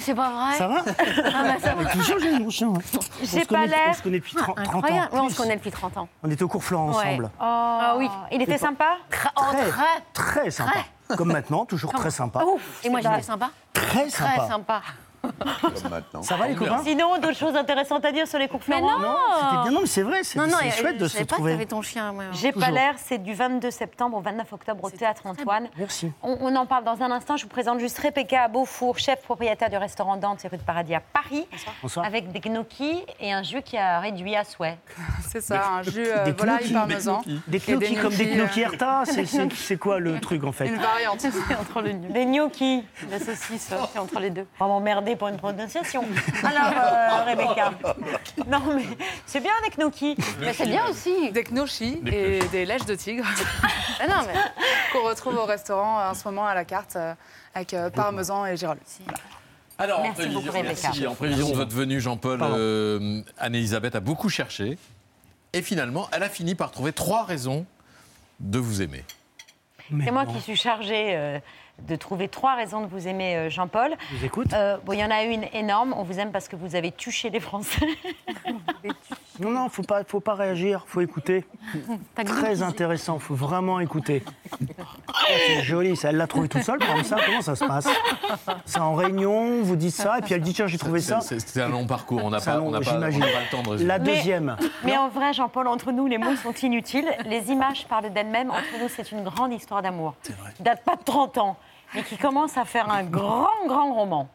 [0.00, 0.56] Mais c'est pas vrai.
[0.56, 1.82] Ça va Ah bah, ça va.
[1.84, 2.72] Mais Toujours, j'ai mon chien.
[3.22, 3.88] J'ai pas l'air.
[3.90, 5.08] On se connaît depuis 30, 30 ans.
[5.12, 6.08] On se connaît depuis 30 ans.
[6.22, 7.30] On était au cours Florent ensemble.
[7.38, 8.08] Ah oui.
[8.32, 9.84] Il était sympa Très, très.
[10.14, 10.72] Très sympa.
[11.16, 12.42] Comme maintenant, toujours très sympa.
[12.44, 12.80] Ouf.
[12.84, 14.32] Et moi, j'étais sympa Très sympa.
[14.36, 14.82] Très sympa.
[15.40, 16.22] Comme maintenant.
[16.22, 18.98] Ça va les copains Sinon, d'autres choses intéressantes à dire sur les cours Mais Florent
[18.98, 19.14] non.
[19.40, 21.12] C'était bien, non mais c'est vrai, c'est Non, non, c'est et- chouette de je se
[21.14, 21.52] savais pas que trouver.
[21.52, 22.12] t'avais ton chien.
[22.12, 22.24] moi.
[22.32, 22.74] J'ai pas Toujours.
[22.74, 25.68] l'air, c'est du 22 septembre au 29 octobre au Théâtre Antoine.
[25.78, 26.12] Merci.
[26.22, 27.36] On, on en parle dans un instant.
[27.36, 31.00] Je vous présente juste Rebecca Beaufour, chef propriétaire du restaurant Dante, rue de Paradis à
[31.00, 31.46] Paris,
[31.82, 32.04] Bonsoir.
[32.06, 34.78] avec des gnocchis et un jus qui a réduit à souhait.
[35.28, 36.72] C'est ça, un jus euh, Des volaille gnocchis.
[36.74, 37.22] parmesan.
[37.46, 40.52] Des Et gnocchis comme des gnocchis euh, Erta, c'est- c'est c'est quoi le truc en
[40.52, 41.24] fait Une variante.
[41.60, 44.46] entre le Des gnocchis, la saucisse, c'est entre les deux.
[44.58, 46.04] On va m'emmerder pour une prononciation.
[46.44, 47.72] Alors, euh, Rebecca.
[48.46, 48.84] Non, mais
[49.26, 50.16] c'est bien avec gnocchis.
[50.40, 51.30] Mais c'est bien aussi.
[51.30, 53.24] Des knochis et des lèches de tigre
[54.00, 54.34] Ah non, mais
[54.92, 57.14] qu'on retrouve au restaurant en ce moment à la carte euh,
[57.54, 58.78] avec euh, parmesan et girolles.
[59.78, 60.80] Alors, en prévision, beaucoup, Rebecca.
[60.84, 61.06] merci.
[61.06, 64.78] En prévision de votre venue, Jean-Paul, euh, Anne-Elisabeth a beaucoup cherché.
[65.52, 67.64] Et finalement, elle a fini par trouver trois raisons
[68.40, 69.04] de vous aimer.
[70.04, 71.38] C'est moi qui suis chargée euh,
[71.88, 73.94] de trouver trois raisons de vous aimer, euh, Jean-Paul.
[74.10, 74.52] Je vous écoute.
[74.52, 75.94] Euh, bon, il y en a une énorme.
[75.96, 77.86] On vous aime parce que vous avez tuché les Français.
[79.40, 81.44] Non, non, faut pas, faut pas réagir, faut écouter.
[82.24, 84.22] Très intéressant, faut vraiment écouter.
[85.28, 87.16] C'est joli, ça, elle l'a trouvé tout seul comme ça.
[87.24, 87.88] Comment ça se passe?
[88.66, 91.20] C'est en réunion, vous dites ça, et puis elle dit tiens, j'ai trouvé ça.
[91.20, 92.20] C'est- C'est un long parcours.
[92.24, 93.88] On n'a pas, on pas, pas le temps de résumer.
[93.88, 94.56] La deuxième.
[94.84, 97.08] Mais en vrai, Jean-Paul, entre nous, les mots sont inutiles.
[97.26, 98.50] Les images parlent d'elles-mêmes.
[98.50, 100.14] Entre nous, c'est une grande histoire d'amour.
[100.56, 101.56] Qui date pas de 30 ans,
[101.94, 104.28] mais qui commence à faire un grand, grand roman.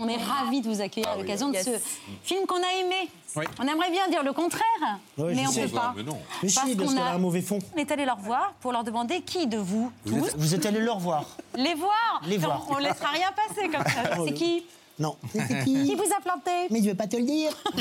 [0.00, 1.64] On est ravis de vous accueillir à Ah l'occasion de Yes.
[1.64, 1.70] ce
[2.22, 3.08] film qu'on a aimé.
[3.36, 3.44] Oui.
[3.60, 4.62] On aimerait bien dire le contraire,
[5.16, 5.62] mais je on sais.
[5.62, 5.92] ne peut pas.
[5.96, 6.18] Mais non.
[6.42, 7.58] Mais si, parce qu'on a un mauvais fond.
[7.74, 10.54] On est allé leur voir pour leur demander qui de vous, Vous tous, êtes, vous
[10.54, 11.24] êtes allé le revoir
[11.56, 12.22] les voir.
[12.26, 12.66] Les Non, voir.
[12.70, 14.16] On ne laissera rien passer comme ça.
[14.26, 14.64] C'est qui?
[14.98, 15.16] Non.
[15.64, 15.94] Qui?
[15.94, 16.50] Vous a planté?
[16.70, 17.52] Mais je vais pas te le dire.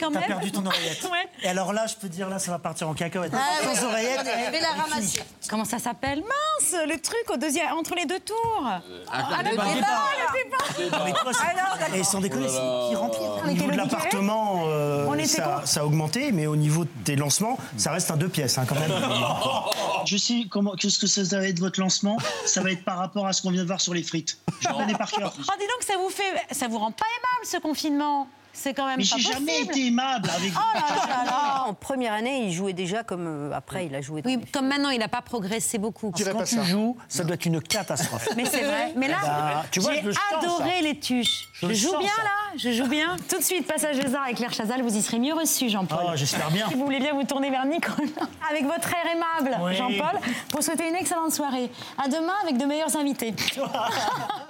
[0.00, 0.24] Quand T'as même.
[0.26, 1.02] perdu ton oreillette.
[1.04, 1.28] Ouais.
[1.42, 3.32] Et alors là, je peux te dire, là, ça va partir en cacahuète.
[3.34, 4.20] Ah, Sans oreillette.
[4.20, 5.20] Je vais la ramasser.
[5.48, 6.20] Comment ça s'appelle?
[6.22, 8.64] Mince, le truc au deuxième, entre les deux tours.
[8.64, 9.64] ah, le débat.
[9.64, 9.86] débat,
[10.34, 11.04] le débat.
[11.04, 11.94] Mais toi, Alors, d'accord.
[11.94, 13.20] Et sans déconner, c'est pire en pire.
[13.22, 17.16] Au On niveau de l'appartement, euh, On ça, ça a augmenté, mais au niveau des
[17.16, 18.92] lancements, ça reste un deux pièces hein, quand même.
[20.06, 22.16] Je sais comment, qu'est-ce que ça va être votre lancement?
[22.44, 24.38] Ça va être par rapport à ce qu'on vient de voir sur les frites.
[24.60, 25.32] Je connais par cœur.
[25.36, 28.86] Oh, dis donc, ça vous fait, ça vous rend pas aimable ce confinement C'est quand
[28.86, 31.64] même Mais pas j'ai jamais été aimable avec Oh là là là là.
[31.66, 34.22] En première année, il jouait déjà comme euh, après, il a joué.
[34.24, 36.10] Oui, comme maintenant, il n'a pas progressé beaucoup.
[36.10, 38.28] Parce Quand tu joues, ça doit être une catastrophe.
[38.36, 38.92] Mais c'est vrai.
[38.96, 40.80] Mais là, tu vois, j'ai adoré ça.
[40.82, 41.48] les tuches.
[41.52, 42.22] Je Je, le joue sens, bien ça.
[42.22, 43.16] là, je joue bien.
[43.28, 45.98] Tout de suite, passage des arts avec Claire Chazal, vous y serez mieux reçu, Jean-Paul.
[46.02, 46.66] Oh, j'espère bien.
[46.68, 47.96] Si vous voulez bien vous tourner vers Nicolas,
[48.50, 49.74] avec votre air aimable, Oui.
[49.74, 51.70] Jean-Paul, pour souhaiter une excellente soirée.
[52.02, 53.34] À demain avec de meilleurs invités.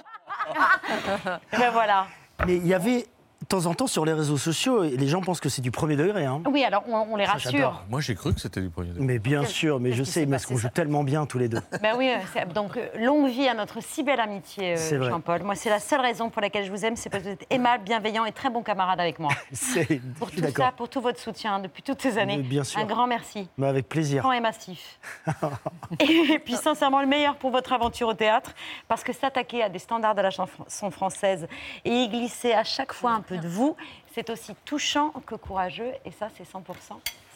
[1.53, 2.07] Et ben voilà.
[2.45, 3.07] Mais il y avait,
[3.47, 6.25] temps en temps, sur les réseaux sociaux, les gens pensent que c'est du premier degré.
[6.25, 6.41] Hein.
[6.49, 7.83] Oui, alors on, on les Ça, rassure.
[7.89, 9.03] Moi, j'ai cru que c'était du premier degré.
[9.03, 11.61] Mais bien sûr, mais je sais, parce qu'on joue tellement bien tous les deux.
[11.81, 12.11] Ben oui,
[12.53, 15.09] donc euh, longue vie à notre si belle amitié, euh.
[15.09, 15.43] Jean-Paul.
[15.43, 17.45] Moi, c'est la seule raison pour laquelle je vous aime, c'est parce que vous êtes
[17.49, 19.31] aimable, bienveillant et très bon camarade avec moi.
[19.51, 22.37] C'est- Pour tout ça, pour tout votre soutien depuis toutes ces années.
[22.37, 22.79] Mais bien sûr.
[22.79, 23.47] Un grand merci.
[23.57, 24.23] Mais avec plaisir.
[24.23, 24.99] Grand et massif.
[25.99, 28.51] et puis sincèrement, le meilleur pour votre aventure au théâtre,
[28.87, 31.47] parce que s'attaquer à des standards de la chanson française
[31.85, 33.75] et y glisser à chaque fois un peu de vous,
[34.13, 36.63] c'est aussi touchant que courageux, et ça, c'est 100%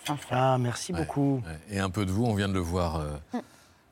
[0.06, 0.28] sincère.
[0.32, 1.42] Ah, merci beaucoup.
[1.70, 3.40] Et un peu de vous, on vient de le voir euh,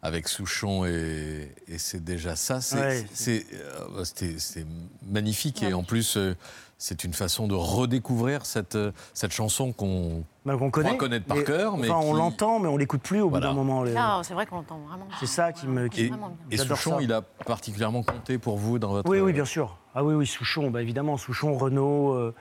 [0.01, 2.61] avec Souchon, et, et c'est déjà ça.
[2.61, 3.05] C'est Ouais.
[3.27, 4.63] euh,
[5.07, 6.35] magnifique, et en plus, euh,
[6.81, 10.95] c'est une façon de redécouvrir cette, euh, cette chanson qu'on Bah, connaît.
[10.95, 11.75] connaître par mais- cœur.
[11.77, 13.83] Mais enfin, on l'entend, mais on l'écoute plus au bout d'un moment.
[13.83, 13.93] les-
[14.23, 15.05] c'est vrai qu'on entend vraiment.
[15.19, 15.89] C'est ça qui me.
[15.89, 16.09] Qui...
[16.51, 17.01] Et, Souchon, ça.
[17.01, 19.09] il a particulièrement compté pour vous dans votre.
[19.09, 19.77] Oui, oui, bien sûr.
[19.99, 22.13] Ah oui, oui, Souchon, bah, évidemment, Souchon, Renault.
[22.13, 22.33] euh,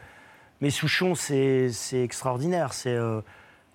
[0.61, 2.73] Mais Souchon, c'est c'est extraordinaire.
[2.73, 3.21] C'est euh,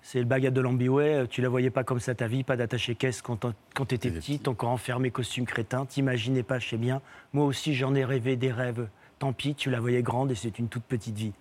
[0.00, 1.26] c'est le baguette de l'Ambiway.
[1.28, 4.48] Tu la voyais pas comme ça ta vie, pas d'attaché caisse quand quand t'étais petite,
[4.48, 5.84] encore enfermé, costume crétin.
[5.84, 7.02] T'imaginais pas, je sais bien.
[7.34, 8.88] Moi aussi, j'en ai rêvé des rêves.
[9.18, 11.32] Tant pis, tu la voyais grande et c'est une toute petite vie.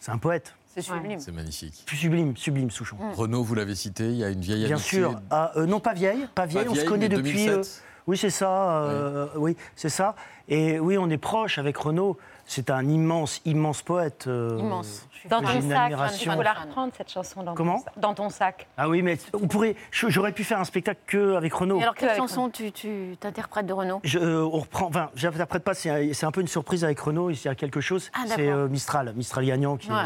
[0.00, 0.56] C'est un poète.
[0.66, 1.20] C'est sublime.
[1.20, 1.84] C'est magnifique.
[1.88, 2.96] Sublime, sublime, Souchon.
[3.14, 4.98] Renaud, vous l'avez cité, il y a une vieille Bien amitié.
[4.98, 5.20] sûr.
[5.30, 6.66] Ah, euh, non, pas vieille, pas vieille.
[6.68, 7.46] on se connaît depuis.
[7.46, 7.58] 2007.
[7.58, 7.62] euh,
[8.06, 8.82] oui, c'est ça.
[8.84, 10.14] euh, Oui, c'est ça.
[10.48, 12.16] Et oui, on est proche avec Renaud.
[12.46, 14.26] C'est un immense, immense poète.
[14.26, 15.06] euh, Immense.
[15.28, 16.32] Dans ton une sac, admiration.
[16.32, 17.42] il faut la reprendre, cette chanson.
[17.42, 18.66] Dans Comment ton, sac- dans ton sac.
[18.76, 19.74] Ah oui, mais on pourrait.
[19.90, 21.78] J'aurais pu faire un spectacle que avec Renaud.
[21.80, 24.00] Et alors, quelle chanson tu, tu t'interprètes de Renaud?
[24.04, 24.86] Je, euh, on reprend.
[24.86, 25.74] Enfin, j'interprète pas.
[25.74, 27.30] C'est un, peu une surprise avec Renaud.
[27.30, 28.10] Il y a quelque chose.
[28.14, 30.00] Ah, c'est euh, Mistral, Mistral gagnant, qui, est- Ouais.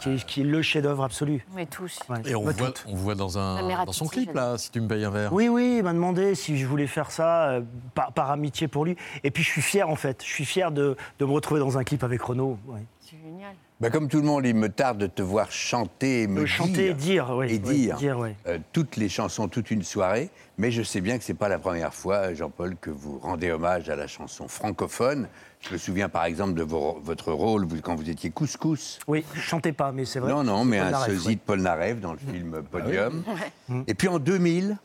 [0.00, 1.46] qui est, qui est le chef-d'œuvre absolu.
[1.54, 1.98] Mais tous.
[2.08, 2.18] Ouais.
[2.26, 4.88] Et on Bah, voit, on voit dans, un, dans son clip, là, si tu me
[4.88, 5.32] payes un verre.
[5.32, 7.60] Oui, oui, il m'a demandé si je voulais faire ça euh,
[7.94, 8.96] par, par amitié pour lui.
[9.22, 10.22] Et puis je suis fier en fait.
[10.24, 12.58] Je suis fier de, de me retrouver dans un clip avec Renaud.
[12.66, 12.80] ouais.
[13.10, 13.54] C'est génial.
[13.80, 16.46] Bah, comme tout le monde, il me tarde de te voir chanter et me Euh,
[16.46, 18.30] chanter et dire, oui, et oui, dire, dire, oui.
[18.46, 20.30] euh, toutes les chansons toute une soirée.
[20.56, 23.90] Mais je sais bien que c'est pas la première fois, Jean-Paul, que vous rendez hommage
[23.90, 25.28] à la chanson francophone.
[25.60, 28.98] Je me souviens par exemple de vos- votre rôle vous- quand vous étiez couscous.
[29.06, 30.32] Oui, je chantais pas, mais c'est vrai.
[30.32, 31.34] Non, non, mais Paul un Naref, sosie ouais.
[31.34, 33.22] de Paul Naref dans le film Podium.
[33.68, 33.82] Ouais.
[33.86, 34.78] Et puis en 2000,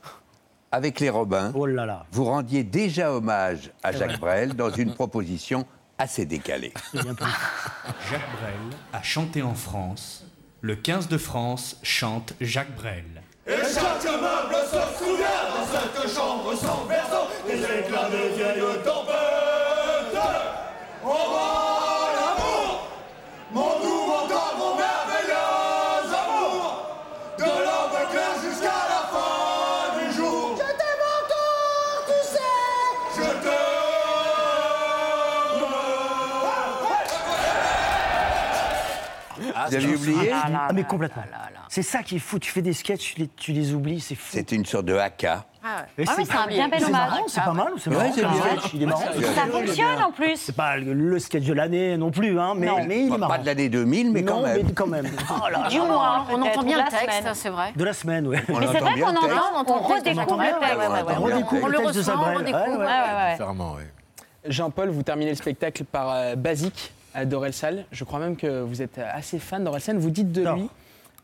[0.74, 1.66] avec les Robins, Oh
[2.12, 4.20] vous rendiez déjà hommage à Jacques.
[4.20, 5.66] Brel dans une proposition
[6.00, 6.74] assez décalée.
[6.94, 10.26] Jacques Brel a chanté en France.
[10.62, 13.22] Le 15 de France chante Jacques Brel.
[13.46, 13.52] Et
[39.70, 41.24] Vous avez oublié Ah, mais complètement.
[41.68, 42.40] C'est ça qui est fou.
[42.40, 44.28] Tu fais des sketchs, tu les, tu les oublies, c'est fou.
[44.32, 45.46] C'est une sorte de haka.
[45.64, 47.10] Ah oui, c'est un bien bel c'est hommage.
[47.10, 48.58] marrant, c'est pas mal ou c'est Ouais, marrant bien.
[48.60, 49.02] sketch, Il est marrant.
[49.36, 50.38] Ça fonctionne en plus.
[50.38, 52.86] C'est pas le, sketch de l'année non plus, hein, mais, Non.
[52.88, 53.38] mais il est Pas marrant.
[53.42, 54.62] de l'année 2000, mais quand Non, même.
[54.66, 55.06] mais quand même.
[55.30, 55.68] Oh là là.
[55.70, 57.34] Du On moins, entend peut-être, bien le texte, semaine.
[57.36, 57.74] c'est vrai.
[57.76, 58.38] De la semaine, oui.
[58.48, 60.22] On Mais c'est entend vrai qu'on entend, on entend redécouvre le texte.
[61.18, 62.38] On redécouvre On le le texte de ressent, on Sabrel.
[62.38, 63.78] redécouvre.
[64.46, 67.86] Jean-Paul, vous terminez le spectacle par euh, Basique à Dorelsal.
[67.92, 69.98] Je crois même que vous êtes assez fan d'Orelsan.
[69.98, 70.56] Vous dites de Non.
[70.56, 70.70] lui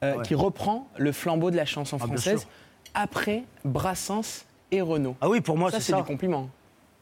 [0.04, 0.24] euh, Ouais.
[0.24, 2.48] qui reprend le flambeau de la chanson Ah, française
[2.94, 5.16] après Brassens et Renaud.
[5.22, 6.00] Ah oui, pour moi, ça, c'est c'est ça.
[6.00, 6.50] du compliment.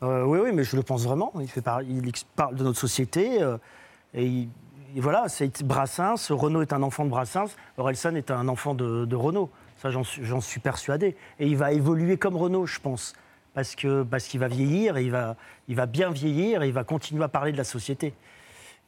[0.03, 1.31] Euh, oui, oui, mais je le pense vraiment.
[1.39, 3.41] Il, fait par- il parle de notre société.
[3.41, 3.57] euh,
[4.13, 4.49] et, il-
[4.95, 6.15] et voilà, c'est Brassens.
[6.29, 7.45] Renaud est un enfant de Brassens.
[7.77, 9.49] Orelsan est un enfant de, de Renaud.
[9.81, 11.15] Ça, j'en suis, j'en suis persuadé.
[11.39, 13.13] Et il va évoluer comme Renaud, je pense.
[13.55, 15.35] Parce que parce qu'il va vieillir, et il va,
[15.67, 18.13] il va bien vieillir et il va continuer à parler de la société.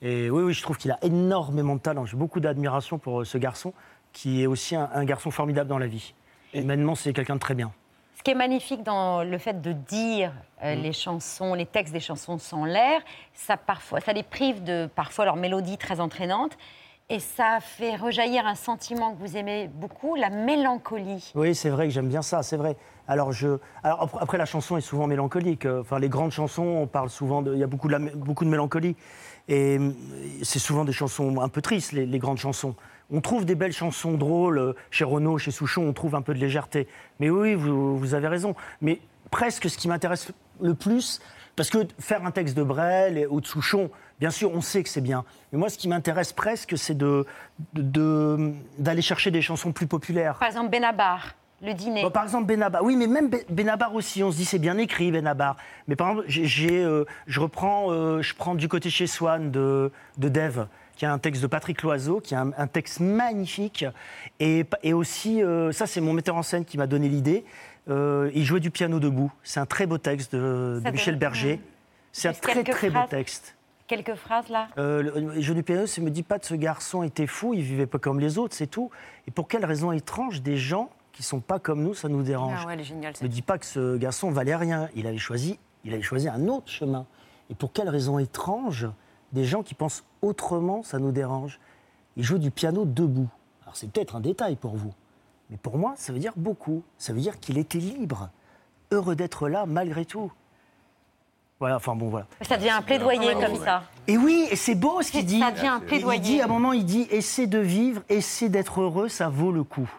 [0.01, 2.05] Et oui, oui, je trouve qu'il a énormément de talent.
[2.05, 3.73] J'ai beaucoup d'admiration pour euh, ce garçon,
[4.13, 6.13] qui est aussi un, un garçon formidable dans la vie.
[6.53, 7.71] Humainement, c'est quelqu'un de très bien.
[8.17, 10.31] Ce qui est magnifique dans le fait de dire
[10.63, 10.81] euh, Mm.
[10.81, 13.01] les chansons, les textes des chansons sans l'air,
[13.33, 16.57] ça parfois, ça les prive de parfois leur mélodie très entraînante,
[17.09, 21.31] et ça fait rejaillir un sentiment que vous aimez beaucoup, la mélancolie.
[21.35, 22.77] Oui, c'est vrai que j'aime bien ça, c'est vrai.
[23.07, 23.59] Alors, je...
[23.83, 25.65] Alors après, la chanson est souvent mélancolique.
[25.67, 27.53] Euh, Enfin, les grandes chansons, on parle souvent de...
[27.53, 28.95] Il y a beaucoup de, la- beaucoup de mélancolie.
[29.47, 29.91] Et euh,
[30.43, 32.75] c'est souvent des chansons un peu tristes, les, grandes chansons.
[33.11, 34.57] On trouve des belles chansons drôles.
[34.57, 36.87] euh, Chez Renaud, chez Souchon, on trouve un peu de légèreté.
[37.19, 38.55] Mais oui, vous, avez raison.
[38.81, 38.99] Mais
[39.31, 40.31] presque ce qui m'intéresse
[40.61, 41.21] le plus,
[41.55, 44.89] parce que faire un texte de Brel ou de Souchon, bien sûr, on sait que
[44.89, 45.23] c'est bien.
[45.51, 47.25] Mais moi, ce qui m'intéresse presque, c'est de-
[47.73, 50.37] de- de- d'aller chercher des chansons plus populaires.
[50.39, 51.35] Par exemple, Benabar,
[51.65, 52.03] le dîner.
[52.03, 52.83] Bon, par exemple, Benabar.
[52.83, 55.57] Oui, mais même Be- Benabar aussi, on se dit c'est bien écrit, Benabar.
[55.87, 59.91] Mais par exemple, j'ai- euh, je reprends, euh, je prends du côté chez Swann de,
[60.17, 63.85] de Dave, qui a un texte de Patrick Loiseau, qui a un, un texte magnifique.
[64.39, 67.43] Et, aussi, euh, ça, c'est mon metteur en scène qui m'a donné l'idée.
[67.89, 69.31] Euh, il jouait du piano debout.
[69.43, 71.59] C'est un très beau texte de, de Michel Berger.
[72.11, 73.55] C'est un très, très beau texte.
[73.87, 74.69] Quelques phrases là?
[74.79, 77.53] Euh, le, le jeu du piano, ça me dit pas que ce garçon était fou,
[77.53, 78.89] il vivait pas comme les autres, c'est tout.
[79.27, 82.59] Et pour quelle raison étrange des gens qui sont pas comme nous, ça nous dérange
[82.61, 84.89] Ah ouais, elle est géniale, Ne dis pas que ce garçon valait rien.
[84.95, 87.05] Il avait choisi, il avait choisi un autre chemin.
[87.49, 88.87] Et pour quelle raison étrange
[89.31, 91.59] des gens qui pensent autrement, ça nous dérange
[92.17, 93.29] Il joue du piano debout.
[93.63, 94.93] Alors c'est peut-être un détail pour vous,
[95.49, 96.83] mais pour moi, ça veut dire beaucoup.
[96.97, 98.29] Ça veut dire qu'il était libre,
[98.91, 100.31] heureux d'être là malgré tout.
[101.61, 102.27] Voilà, enfin bon, voilà.
[102.41, 103.83] Ça devient un plaidoyer comme ça.
[104.07, 105.39] Et oui, et c'est beau ce qu'il dit.
[105.39, 106.19] Ça devient un Il plaidoyer.
[106.19, 109.63] dit, à un moment, il dit essaie de vivre, essaie d'être heureux, ça vaut le
[109.63, 109.89] coup.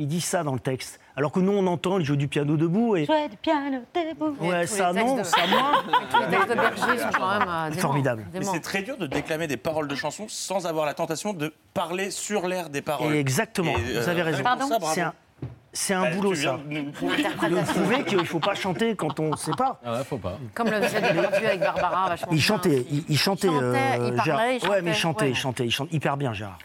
[0.00, 1.00] Il dit ça dans le texte.
[1.16, 3.04] Alors que nous, on entend, il joue du piano debout et.
[3.04, 4.36] Jouer du piano debout.
[4.40, 5.82] Ouais, ça non, ça moins.
[6.12, 7.72] Tous les textes de Berger sont quand même euh.
[7.72, 8.24] Formidable.
[8.32, 11.52] Mais c'est très dur de déclamer des paroles de chansons sans avoir la tentation de
[11.74, 13.12] parler sur l'air des paroles.
[13.14, 14.42] Et exactement, Et, euh, vous avez raison.
[14.44, 14.72] bravo.
[14.94, 15.12] C'est un,
[15.72, 16.58] c'est un Bah, boulot, ça.
[16.64, 17.16] de nous prouver.
[17.24, 19.80] De prouver qu'il ne faut pas chanter quand on ne sait pas.
[19.84, 20.38] Ah ouais, faut pas.
[20.54, 20.98] Comme le faisait
[21.46, 23.48] avec Barbara, vachement Il chantait, il, il chantait.
[23.48, 23.64] Il chantait,
[23.98, 25.30] euh, il parlait, il Ouais, mais il chantait, chantait, ouais.
[25.30, 26.58] il chantait, il chante hyper bien, Gérard.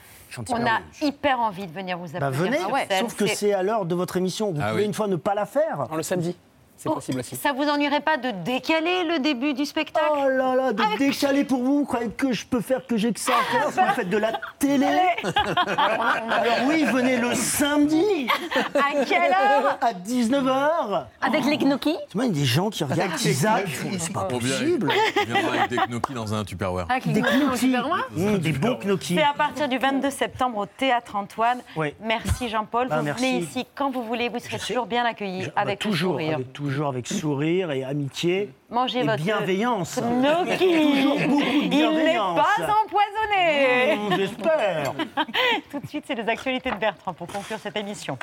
[0.49, 2.99] On a hyper envie de venir vous Bah applaudir venez, sur scène.
[3.01, 4.51] sauf que c'est à l'heure de votre émission.
[4.51, 4.87] Vous Ah pouvez oui.
[4.87, 5.87] une fois ne pas la faire.
[5.95, 6.35] le samedi,
[6.77, 7.35] c'est Oh, possible aussi.
[7.35, 11.43] Ça vous ennuierait pas de décaler le début du spectacle Oh là là, de décaler
[11.45, 13.93] pour vous, vous croyez que je peux faire que j'ai que ça à faire Vous
[13.95, 14.85] faites de la télé
[15.67, 18.27] Alors oui, venez le samedi
[18.75, 22.69] À quelle heure à 19h Avec les gnocchis Tu vois, il y a des gens
[22.69, 23.63] qui regardent, qui zappent,
[23.99, 26.85] c'est pas possible on viendra avec des gnocchis dans un Tupperware.
[26.89, 27.73] Avec Des gnocchis
[28.15, 31.59] Mmh, Des bons gnocchis C'est à partir du 22 septembre au Théâtre Antoine.
[31.75, 31.93] Oui.
[32.01, 32.87] Merci Jean-Paul.
[32.89, 33.23] Ah, vous merci.
[33.23, 34.29] venez ici quand vous voulez.
[34.29, 36.35] Vous serez toujours bien accueillis Je- bah, avec le toujours, sourire.
[36.35, 39.99] avec, toujours avec sourire et amitié Mangez et votre bienveillance.
[39.99, 40.57] gnocchi.
[40.57, 43.97] Toujours beaucoup de Il n'est pas empoisonné.
[43.97, 44.93] Mmh, J'espère.
[45.71, 48.17] Tout de suite, c'est les actualités de Bertrand pour conclure cette émission.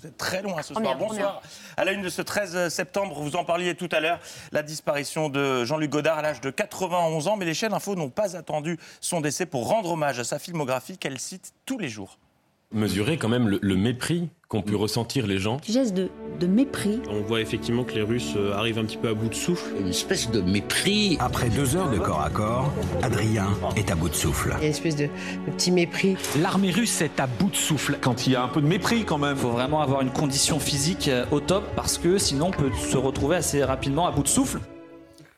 [0.00, 0.96] Vous êtes très loin ce soir.
[0.98, 1.42] Bonsoir.
[1.76, 4.18] À la une de ce 13 septembre, vous en parliez tout à l'heure,
[4.50, 7.36] la disparition de Jean-Luc Godard à l'âge de 91 ans.
[7.36, 10.98] Mais les chaînes info n'ont pas attendu son décès pour rendre hommage à sa filmographie
[10.98, 12.18] qu'elle cite tous les jours.
[12.72, 15.58] Mesurer quand même le, le mépris qu'ont pu ressentir les gens.
[15.66, 17.00] geste de, de mépris.
[17.10, 19.72] On voit effectivement que les Russes euh, arrivent un petit peu à bout de souffle.
[19.80, 21.16] Une espèce de mépris.
[21.20, 22.70] Après deux heures de corps à corps,
[23.02, 23.46] Adrien
[23.76, 24.50] est à bout de souffle.
[24.58, 26.16] Il y a une espèce de, de petit mépris.
[26.40, 29.04] L'armée russe est à bout de souffle quand il y a un peu de mépris
[29.04, 29.36] quand même.
[29.36, 32.70] Il faut vraiment avoir une condition physique euh, au top parce que sinon on peut
[32.76, 34.58] se retrouver assez rapidement à bout de souffle.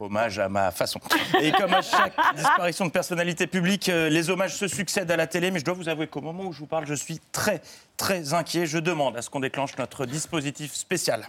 [0.04, 1.00] Hommage à ma façon.
[1.40, 5.26] Et comme à chaque disparition de personnalité publique, euh, les hommages se succèdent à la
[5.26, 5.50] télé.
[5.50, 7.62] Mais je dois vous avouer qu'au moment où je vous parle, je suis très,
[7.96, 8.66] très inquiet.
[8.66, 11.26] Je demande à ce qu'on déclenche notre dispositif spécial.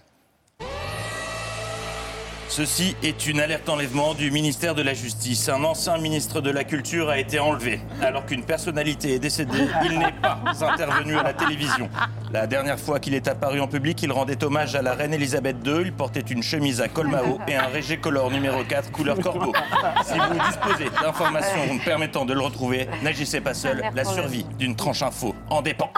[2.55, 5.49] Ceci est une alerte enlèvement du ministère de la Justice.
[5.49, 7.81] Un ancien ministre de la Culture a été enlevé.
[8.01, 11.89] Alors qu'une personnalité est décédée, il n'est pas intervenu à la télévision.
[12.31, 15.57] La dernière fois qu'il est apparu en public, il rendait hommage à la reine Elisabeth
[15.65, 15.81] II.
[15.81, 19.51] Il portait une chemise à col Mao et un régé color numéro 4 couleur corbeau.
[20.05, 23.83] Si vous disposez d'informations me permettant de le retrouver, n'agissez pas seul.
[23.93, 25.91] La survie d'une tranche info en dépend.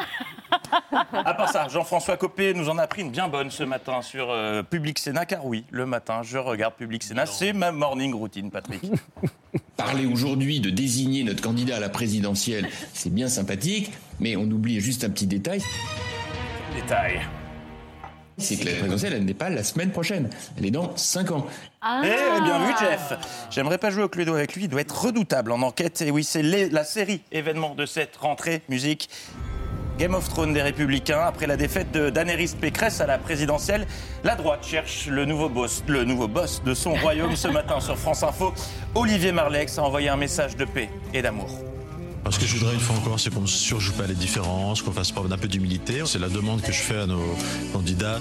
[1.13, 4.29] À part ça, Jean-François Copé nous en a pris une bien bonne ce matin sur
[4.29, 7.25] euh, Public Sénat, car oui, le matin, je regarde Public Sénat.
[7.25, 8.81] C'est ma morning routine, Patrick.
[9.77, 14.79] Parler aujourd'hui de désigner notre candidat à la présidentielle, c'est bien sympathique, mais on oublie
[14.79, 15.61] juste un petit détail.
[16.75, 17.21] détails.
[18.39, 20.29] C'est que la présidentielle, elle n'est pas la semaine prochaine.
[20.57, 21.47] Elle est dans 5 ans.
[21.83, 23.13] Eh, bien vu, Jeff.
[23.49, 26.01] J'aimerais pas jouer au Cluedo avec lui, il doit être redoutable en enquête.
[26.03, 29.09] Et oui, c'est la série événement de cette rentrée musique.
[29.97, 33.87] Game of Thrones des Républicains, après la défaite de Daenerys Pécresse à la présidentielle,
[34.23, 37.97] la droite cherche le nouveau boss, le nouveau boss de son royaume ce matin sur
[37.97, 38.53] France Info.
[38.93, 41.49] Olivier Marlex a envoyé un message de paix et d'amour.
[42.29, 44.91] Ce que je voudrais une fois encore, c'est qu'on ne surjoue pas les différences, qu'on
[44.91, 46.03] fasse preuve d'un peu d'humilité.
[46.05, 47.23] C'est la demande que je fais à nos
[47.73, 48.19] candidats.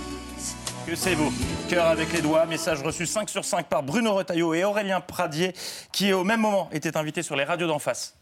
[0.86, 1.30] Que c'est beau.
[1.68, 5.52] Cœur avec les doigts, message reçu 5 sur 5 par Bruno Retailleau et Aurélien Pradier,
[5.92, 8.14] qui au même moment étaient invités sur les radios d'en face.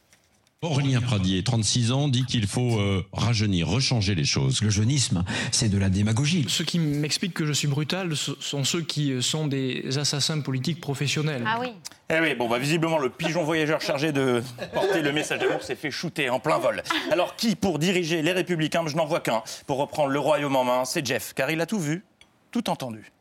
[0.64, 4.62] Aurélien Pradier, 36 ans, dit qu'il faut euh, rajeunir, rechanger les choses.
[4.62, 6.46] Le jeunisme, c'est de la démagogie.
[6.48, 10.40] Ceux qui m'expliquent que je suis brutal ce sont ceux qui euh, sont des assassins
[10.40, 11.44] politiques professionnels.
[11.46, 11.72] Ah oui.
[12.10, 14.42] Eh oui, bon, bah, visiblement, le pigeon voyageur chargé de
[14.72, 16.82] porter le message d'amour s'est fait shooter en plein vol.
[17.10, 18.84] Alors, qui pour diriger les Républicains?
[18.86, 19.42] Je n'en vois qu'un.
[19.66, 22.04] Pour reprendre le royaume en main, c'est Jeff, car il a tout vu,
[22.50, 23.12] tout entendu.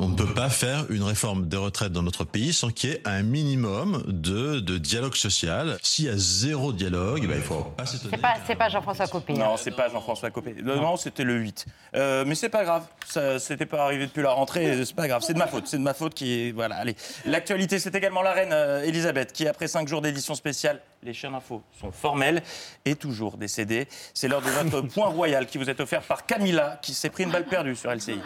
[0.00, 2.92] On ne peut pas faire une réforme des retraites dans notre pays sans qu'il y
[2.92, 5.76] ait un minimum de, de dialogue social.
[5.82, 8.12] S'il y a zéro dialogue, ben, il faut pas s'étonner.
[8.14, 9.32] C'est pas, c'est pas Jean-François Copé.
[9.32, 9.38] hein.
[9.40, 10.54] Non, c'est pas Jean-François Copé.
[10.62, 11.66] Non, non, c'était le 8.
[11.96, 12.84] Euh, mais c'est pas grave.
[13.08, 14.84] Ça, c'était pas arrivé depuis la rentrée.
[14.84, 15.22] C'est pas grave.
[15.26, 15.66] C'est de ma faute.
[15.66, 16.52] C'est de ma faute qui est.
[16.52, 16.94] Voilà, allez.
[17.24, 21.34] L'actualité, c'est également la reine euh, Elisabeth qui, après cinq jours d'édition spéciale, les chaînes
[21.34, 22.42] info sont formelles
[22.84, 23.86] et toujours décédées.
[24.14, 27.24] C'est l'heure de votre point royal qui vous est offert par Camilla qui s'est pris
[27.24, 28.18] une balle perdue sur LCI.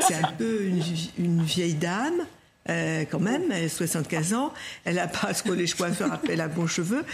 [0.00, 0.82] C'est un peu une,
[1.18, 2.26] une vieille dame.
[2.68, 4.52] euh, quand même, elle a 75 ans,
[4.84, 7.04] elle n'a pas ce que les coiffeurs appellent un bon cheveu.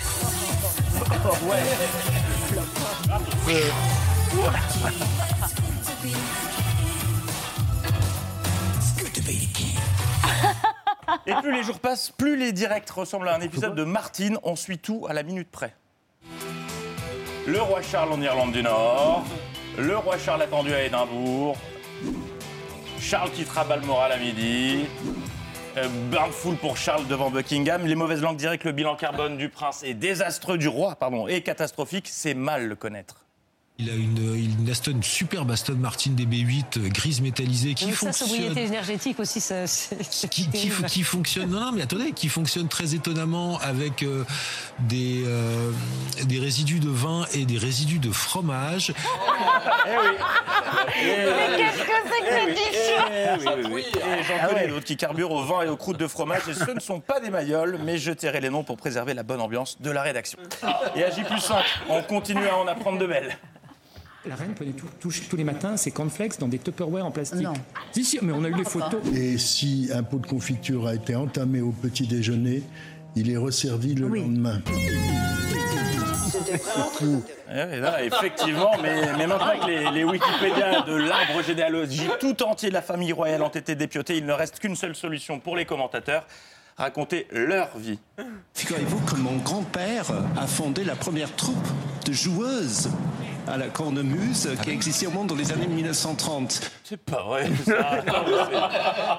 [11.27, 14.39] Et plus les jours passent, plus les directs ressemblent à un épisode de Martine.
[14.43, 15.75] On suit tout à la minute près.
[17.47, 19.25] Le roi Charles en Irlande du Nord.
[19.79, 21.57] Le roi Charles attendu à Édimbourg.
[23.01, 24.85] Charles quittera Balmoral à midi.
[25.77, 27.87] Euh, bain de foule pour Charles devant Buckingham.
[27.87, 31.27] Les mauvaises langues diraient que le bilan carbone du prince est désastreux, du roi, pardon,
[31.27, 32.07] est catastrophique.
[32.09, 33.24] C'est mal le connaître.
[33.81, 38.29] Il a une, une Aston, une superbe Aston Martin DB8 euh, grise métallisée qui fonctionne.
[38.29, 42.29] sobriété énergétique aussi, ça, c'est c'est qui, qui, qui fonctionne non non mais attendez qui
[42.29, 44.25] fonctionne très étonnamment avec euh,
[44.79, 45.73] des euh,
[46.23, 48.93] des résidus de vin et des résidus de fromage
[50.97, 53.85] Mais qu'est-ce que c'est que cette discussion Eh oui, oui, oui.
[53.97, 56.43] Et j'en connais d'autres qui carburent au vin et aux croûtes de fromage.
[56.49, 59.23] Et ce ne sont pas des mailloles, mais je tairai les noms pour préserver la
[59.23, 60.39] bonne ambiance de la rédaction.
[60.95, 63.37] Et à J 5, on continue à en apprendre de belles.
[64.27, 67.47] La reine prenait tout- tout- tous les matins ses cornflakes dans des Tupperware en plastique.
[67.93, 69.01] Si, si, mais on a eu les photos.
[69.15, 72.63] Et si un pot de confiture a été entamé au petit déjeuner,
[73.17, 74.61] il est resservi le lendemain.
[77.53, 82.71] Et là, effectivement, mais, mais maintenant que les, les Wikipédia de l'arbre généalogique tout entier
[82.71, 85.65] de la famille royale ont été dépiotés, il ne reste qu'une seule solution pour les
[85.65, 86.27] commentateurs
[86.77, 87.99] raconter leur vie.
[88.55, 90.07] Figurez-vous que mon grand-père
[90.37, 91.55] a fondé la première troupe
[92.07, 92.91] de joueuses
[93.49, 96.71] à la cornemuse qui existait au monde dans les années 1930.
[96.85, 97.73] C'est pas vrai, ça.
[98.07, 98.69] Non,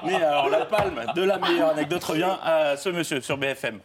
[0.06, 3.80] mais alors, la palme de la meilleure anecdote revient à ce monsieur sur BFM.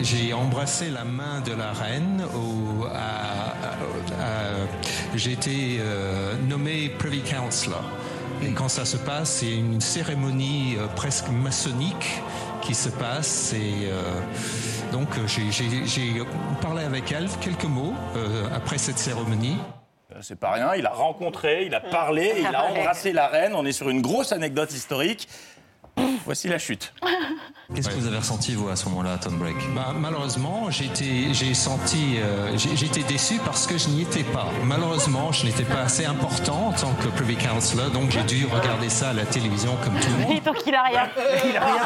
[0.00, 2.24] J'ai embrassé la main de la reine.
[2.34, 4.66] Au, à- à- à-
[5.14, 7.82] j'ai été euh, nommé Privy Councillor.
[8.44, 12.20] Et quand ça se passe, c'est une cérémonie euh, presque maçonnique
[12.60, 13.52] qui se passe.
[13.52, 14.02] Et euh,
[14.92, 16.22] donc euh, j'ai-
[16.60, 19.56] parlé avec elle quelques mots euh, après cette cérémonie.
[20.20, 23.54] C'est pas rien, il a rencontré, il a parlé, il a embrassé la reine.
[23.54, 25.26] On est sur une grosse anecdote historique.
[26.24, 26.92] Voici la chute.
[27.74, 31.32] Qu'est-ce que vous avez ressenti, vous, à ce moment-là, Tom Break bah, Malheureusement, j'ai été-
[31.32, 32.16] j'ai senti.
[32.18, 34.46] euh, j'ai- J'étais déçu parce que je n'y étais pas.
[34.64, 38.90] Malheureusement, je n'étais pas assez important en tant que Privy Councillor, donc j'ai dû regarder
[38.90, 40.32] ça à la télévision comme tout le monde.
[40.36, 41.08] Et donc il a rien.
[41.48, 41.82] Il a rien.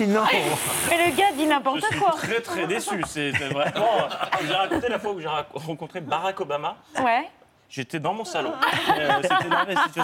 [0.00, 0.24] Mais non.
[0.90, 2.10] Mais le gars dit n'importe Je suis quoi.
[2.12, 3.02] très très déçu.
[3.06, 4.08] C'est vraiment.
[4.40, 6.76] Je vous ai raconté la fois où j'ai rencontré Barack Obama.
[7.02, 7.28] Ouais.
[7.72, 8.52] J'étais dans mon salon.
[8.98, 9.22] Euh,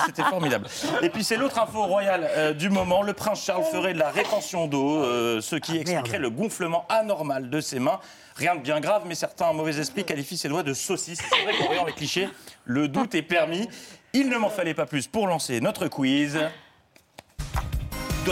[0.07, 0.67] c'était formidable.
[1.03, 3.03] Et puis c'est l'autre info royale euh, du moment.
[3.03, 7.51] Le prince Charles ferait de la rétention d'eau, euh, ce qui expliquerait le gonflement anormal
[7.51, 8.01] de ses mains.
[8.37, 11.21] Rien de bien grave, mais certains mauvais esprits qualifient ses doigts de saucisses.
[11.29, 12.29] C'est vrai qu'en voyant les clichés,
[12.65, 13.69] le doute est permis.
[14.13, 16.39] Il ne m'en fallait pas plus pour lancer notre quiz.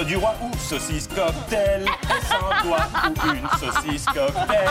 [0.04, 4.68] Du roi ou saucisse cocktail Est-ce un doigt ou une saucisse cocktail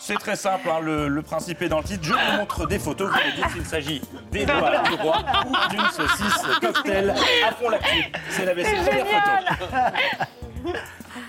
[0.00, 2.02] C'est très simple, hein, le, le principe est dans le titre.
[2.04, 4.02] Je vous montre des photos, vous me dites s'il s'agit
[4.32, 7.14] des doigts du roi ou d'une saucisse cocktail.
[7.46, 8.78] À fond l'actu, c'est la vaisselle.
[8.84, 10.70] Photo.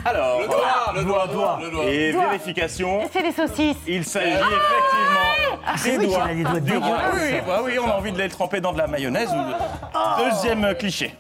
[0.06, 1.60] Alors, Le doigt, le doigt, doigt.
[1.62, 1.84] le doigt.
[1.86, 2.26] Et Doigt.
[2.28, 3.02] vérification.
[3.14, 3.78] C'est des saucisses.
[3.88, 6.98] Il s'agit effectivement Ah, des doigts a des doigts du roi.
[7.14, 9.30] Oui, oui, on a envie de les tremper dans de la mayonnaise.
[9.32, 11.16] ou- Deuxième cliché.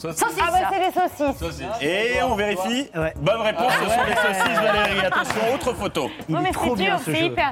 [0.00, 0.24] Saucisses.
[0.40, 0.78] Ah bah c'est
[1.18, 1.62] des saucisses.
[1.82, 2.90] Et on vérifie.
[3.16, 5.06] Bonne réponse, ce sont des saucisses, Valérie.
[5.06, 6.10] Attention, autre photo.
[6.28, 7.50] Non mais c'est dur, c'est hyper.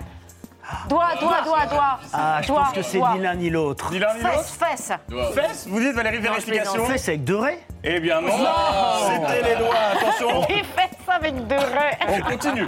[0.89, 1.99] Doigt, doigt, doigt, doigt.
[2.13, 3.15] Ah, je Doigt, pense que c'est doigt.
[3.15, 3.91] ni l'un ni l'autre.
[3.91, 4.93] Ni l'un ni l'autre Fesse, fesse.
[5.35, 6.85] Fesse, vous dites Valérie, vérification.
[6.85, 8.45] Fesse avec deux raies Eh bien non, Non.
[9.09, 10.43] c'était les doigts, attention.
[10.47, 11.99] Fait ça avec deux raies.
[12.09, 12.67] On continue.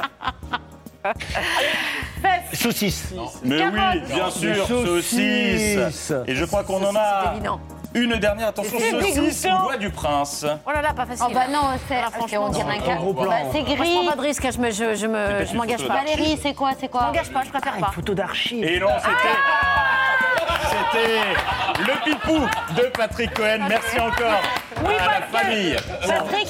[2.22, 2.58] Fesse.
[2.60, 3.14] Saucisse.
[3.44, 4.04] Mais oui, Carotte.
[4.08, 5.74] bien sûr, Saucisse.
[5.76, 6.12] saucisse.
[6.26, 7.60] Et je crois qu'on en a évident.
[7.94, 9.62] Une dernière, attention, C'est saucisse, dégoûtant.
[9.64, 10.46] doigt du prince.
[10.66, 11.24] Oh là là, pas facile.
[11.28, 12.00] Oh bah non, c'est.
[12.12, 12.94] Franchement, on dirait un c'est- cas.
[12.96, 13.24] gros plan.
[13.30, 13.94] Bah, c'est Moi, je gris.
[14.02, 15.94] prends pas de risque, hein, je me- je, je me- je m'engage pas.
[15.94, 17.86] Valérie, c'est quoi, c'est Je quoi m'engage pas, je préfère Ah, pas.
[17.88, 18.64] une photo d'archives.
[18.64, 19.36] Et non, c'était.
[20.70, 22.38] C'était le pipou
[22.76, 23.58] de Patrick Cohen.
[23.68, 24.40] Merci encore
[24.84, 25.76] Oui, à la famille.
[26.06, 26.48] Patrick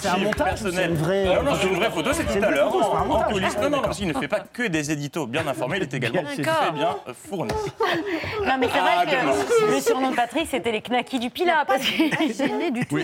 [0.00, 2.50] C'est un montage c'est une vraie- Non, non, c'est une vraie photo, c'est tout à
[2.50, 3.56] l'heure en coulisses.
[3.58, 6.22] Non, non, parce qu'il ne fait pas que des éditos bien informés, il est également
[6.24, 6.42] très
[6.72, 6.96] bien
[7.28, 7.52] fourni.
[8.46, 9.32] Non mais c'est Ah, vrai demain.
[9.32, 12.98] que le surnom de Patrick c'était les knackis du Pilat parce Gêné du tout.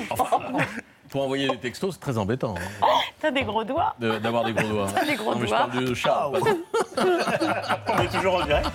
[1.10, 2.86] Pour envoyer des textos, c'est très embêtant hein,
[3.20, 3.94] t'as des gros doigts.
[3.98, 4.86] de- d'avoir des gros doigts.
[5.06, 5.58] Des gros non, mais je doigts.
[5.70, 6.30] parle de chat.
[6.32, 6.56] pas de-
[7.98, 8.70] On est toujours en direct.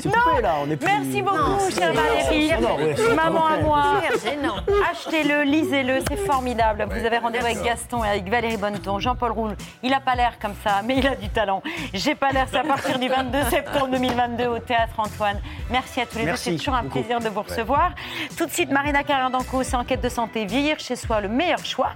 [0.00, 0.86] C'est coupé là, on est plus.
[0.86, 2.50] Merci beaucoup, chère Valérie.
[2.60, 3.82] Non, ouais, c'est Maman à moi.
[4.22, 4.56] Gênant.
[4.90, 6.86] Achetez-le, lisez-le, c'est formidable.
[6.90, 9.56] Vous avez rendez-vous avec Gaston et avec Valérie Bonneton, Jean-Paul Roule.
[9.82, 11.62] Il n'a pas l'air comme ça, mais il a du talent.
[11.94, 15.40] J'ai pas l'air, c'est à partir du 22 septembre 2022 au Théâtre Antoine.
[15.70, 16.98] Merci à tous les Merci deux, c'est toujours un beaucoup.
[17.00, 17.92] plaisir de vous recevoir.
[18.36, 20.44] Tout de suite, Marina Carindanco, c'est Enquête de santé,
[20.78, 21.92] chez soi, le meilleur choix.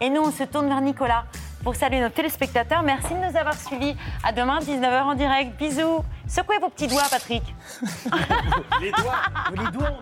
[0.00, 1.24] Et nous, on se tourne vers Nicolas
[1.62, 2.82] pour saluer nos téléspectateurs.
[2.82, 3.94] Merci de nous avoir suivis.
[4.24, 5.58] À demain, 19h en direct.
[5.58, 6.04] Bisous.
[6.26, 7.42] Secouez vos petits doigts, Patrick.
[8.80, 9.22] Les doigts.
[9.52, 9.98] Les doigts.